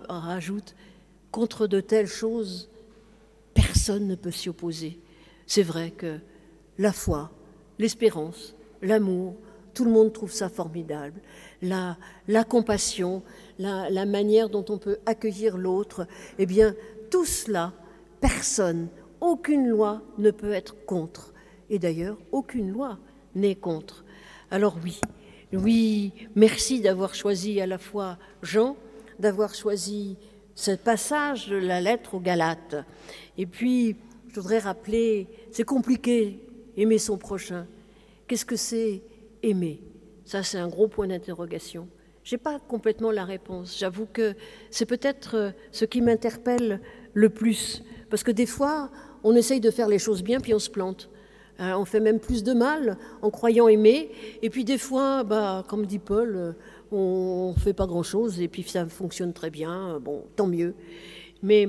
rajoute 0.08 0.74
contre 1.30 1.66
de 1.66 1.80
telles 1.80 2.06
choses, 2.06 2.70
personne 3.54 4.06
ne 4.06 4.14
peut 4.14 4.30
s'y 4.30 4.48
opposer. 4.48 5.00
C'est 5.46 5.62
vrai 5.62 5.90
que 5.90 6.18
la 6.78 6.92
foi, 6.92 7.30
l'espérance, 7.78 8.54
l'amour, 8.82 9.34
tout 9.74 9.84
le 9.84 9.90
monde 9.90 10.12
trouve 10.12 10.32
ça 10.32 10.48
formidable. 10.48 11.20
La, 11.62 11.96
compassion, 12.48 13.22
la, 13.58 13.90
la, 13.90 14.06
manière 14.06 14.48
dont 14.48 14.64
on 14.68 14.78
peut 14.78 14.98
accueillir 15.06 15.56
l'autre, 15.56 16.06
eh 16.38 16.46
bien, 16.46 16.74
tout 17.10 17.24
cela, 17.24 17.72
personne, 18.20 18.88
aucune 19.20 19.68
loi 19.68 20.02
ne 20.18 20.30
peut 20.30 20.52
être 20.52 20.84
contre. 20.86 21.32
Et 21.70 21.78
d'ailleurs, 21.78 22.18
aucune 22.30 22.70
loi 22.70 22.98
n'est 23.34 23.56
contre. 23.56 24.04
Alors 24.50 24.76
oui, 24.84 25.00
oui, 25.52 26.12
merci 26.34 26.80
d'avoir 26.80 27.14
choisi 27.14 27.60
à 27.60 27.66
la 27.66 27.78
fois 27.78 28.18
Jean, 28.42 28.76
d'avoir 29.18 29.54
choisi 29.54 30.16
ce 30.54 30.72
passage 30.72 31.48
de 31.48 31.56
la 31.56 31.80
lettre 31.80 32.14
aux 32.14 32.20
Galates. 32.20 32.76
Et 33.38 33.46
puis, 33.46 33.96
je 34.28 34.40
voudrais 34.40 34.58
rappeler, 34.58 35.26
c'est 35.50 35.64
compliqué 35.64 36.40
aimer 36.76 36.98
son 36.98 37.18
prochain. 37.18 37.66
Qu'est-ce 38.26 38.44
que 38.44 38.56
c'est 38.56 39.02
aimer? 39.42 39.80
Ça, 40.24 40.42
c'est 40.42 40.58
un 40.58 40.68
gros 40.68 40.88
point 40.88 41.06
d'interrogation. 41.06 41.88
Je 42.22 42.34
n'ai 42.34 42.38
pas 42.38 42.58
complètement 42.58 43.10
la 43.10 43.24
réponse. 43.24 43.78
J'avoue 43.78 44.06
que 44.06 44.34
c'est 44.70 44.86
peut-être 44.86 45.36
euh, 45.36 45.50
ce 45.72 45.84
qui 45.84 46.00
m'interpelle 46.00 46.80
le 47.12 47.28
plus. 47.28 47.82
Parce 48.08 48.22
que 48.22 48.30
des 48.30 48.46
fois, 48.46 48.90
on 49.22 49.34
essaye 49.36 49.60
de 49.60 49.70
faire 49.70 49.88
les 49.88 49.98
choses 49.98 50.22
bien, 50.22 50.40
puis 50.40 50.54
on 50.54 50.58
se 50.58 50.70
plante. 50.70 51.10
Euh, 51.60 51.74
on 51.74 51.84
fait 51.84 52.00
même 52.00 52.18
plus 52.18 52.42
de 52.42 52.52
mal 52.52 52.96
en 53.20 53.30
croyant 53.30 53.68
aimer. 53.68 54.10
Et 54.42 54.48
puis 54.48 54.64
des 54.64 54.78
fois, 54.78 55.22
bah, 55.22 55.64
comme 55.68 55.84
dit 55.86 55.98
Paul, 55.98 56.34
euh, 56.34 56.52
on 56.90 57.52
ne 57.54 57.60
fait 57.60 57.74
pas 57.74 57.86
grand-chose 57.86 58.40
et 58.40 58.48
puis 58.48 58.62
ça 58.62 58.86
fonctionne 58.86 59.32
très 59.32 59.50
bien. 59.50 60.00
Bon, 60.00 60.24
tant 60.34 60.46
mieux. 60.46 60.74
Mais 61.42 61.68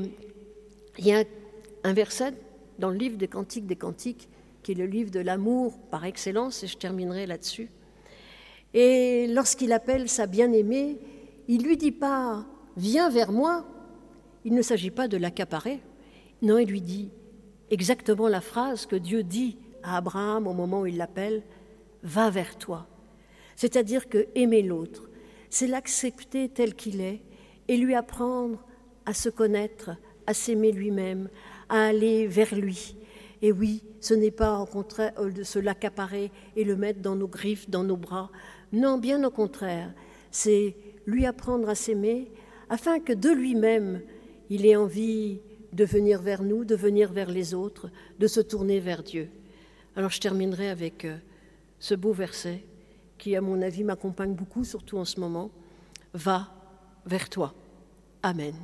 il 0.98 1.06
y 1.06 1.14
a 1.14 1.24
un 1.84 1.94
verset 1.94 2.34
dans 2.80 2.90
le 2.90 2.98
livre 2.98 3.18
des 3.18 3.28
Cantiques 3.28 3.68
des 3.68 3.76
Cantiques 3.76 4.30
qui 4.66 4.72
est 4.72 4.76
le 4.76 4.88
livre 4.88 5.12
de 5.12 5.20
l'amour 5.20 5.78
par 5.92 6.06
excellence, 6.06 6.64
et 6.64 6.68
je 6.68 6.76
terminerai 6.76 7.28
là-dessus. 7.28 7.70
Et 8.74 9.28
lorsqu'il 9.28 9.72
appelle 9.72 10.10
sa 10.10 10.26
bien-aimée, 10.26 10.98
il 11.48 11.62
lui 11.62 11.78
dit 11.78 11.92
pas 11.92 12.44
Viens 12.76 13.12
vers 13.12 13.32
moi. 13.32 13.64
Il 14.44 14.56
ne 14.56 14.64
s'agit 14.64 14.90
pas 14.90 15.08
de 15.08 15.18
l'accaparer. 15.18 15.82
Non, 16.42 16.58
il 16.58 16.68
lui 16.68 16.82
dit 16.82 17.12
exactement 17.70 18.28
la 18.28 18.42
phrase 18.42 18.88
que 18.88 18.96
Dieu 18.96 19.22
dit 19.22 19.56
à 19.84 19.98
Abraham 19.98 20.48
au 20.48 20.54
moment 20.54 20.82
où 20.82 20.86
il 20.88 20.98
l'appelle 20.98 21.44
Va 22.02 22.32
vers 22.32 22.58
toi. 22.58 22.88
C'est-à-dire 23.56 24.10
que 24.10 24.26
aimer 24.34 24.64
l'autre, 24.64 25.10
c'est 25.52 25.68
l'accepter 25.68 26.50
tel 26.50 26.74
qu'il 26.74 27.02
est 27.02 27.22
et 27.68 27.78
lui 27.78 27.94
apprendre 27.94 28.66
à 29.06 29.14
se 29.14 29.30
connaître, 29.30 29.92
à 30.26 30.34
s'aimer 30.34 30.72
lui-même, 30.72 31.30
à 31.70 31.86
aller 31.86 32.26
vers 32.26 32.56
lui, 32.56 32.96
et 33.42 33.52
oui, 33.52 33.84
ce 34.00 34.14
n'est 34.14 34.32
pas 34.32 34.60
au 34.60 34.66
contraire 34.66 35.14
de 35.24 35.44
se 35.44 35.60
l'accaparer 35.60 36.32
et 36.56 36.64
le 36.64 36.76
mettre 36.76 37.02
dans 37.02 37.16
nos 37.16 37.28
griffes, 37.28 37.70
dans 37.70 37.84
nos 37.84 37.98
bras. 37.98 38.32
Non, 38.72 38.98
bien 38.98 39.24
au 39.24 39.32
contraire, 39.32 39.94
c'est 40.32 40.76
lui 41.06 41.26
apprendre 41.26 41.70
à 41.70 41.76
s'aimer 41.76 42.32
afin 42.70 43.00
que 43.00 43.14
de 43.14 43.30
lui-même, 43.30 44.02
il 44.50 44.66
ait 44.66 44.76
envie 44.76 45.40
de 45.74 45.86
venir 45.86 46.22
vers 46.22 46.44
nous, 46.44 46.66
de 46.66 46.76
venir 46.76 47.12
vers 47.12 47.30
les 47.30 47.54
autres, 47.54 47.90
de 48.20 48.28
se 48.28 48.40
tourner 48.40 48.80
vers 48.80 49.04
Dieu. 49.04 49.30
Alors 49.96 50.10
je 50.10 50.20
terminerai 50.20 50.70
avec 50.70 51.06
euh, 51.06 51.18
ce 51.80 51.96
beau 51.96 52.14
verset 52.14 52.64
qui, 53.18 53.36
à 53.36 53.42
mon 53.42 53.62
avis, 53.62 53.84
m'accompagne 53.84 54.34
beaucoup, 54.34 54.64
surtout 54.64 54.98
en 54.98 55.06
ce 55.06 55.20
moment. 55.20 55.52
Va 56.14 56.50
vers 57.06 57.30
toi. 57.30 57.54
Amen. 58.24 58.56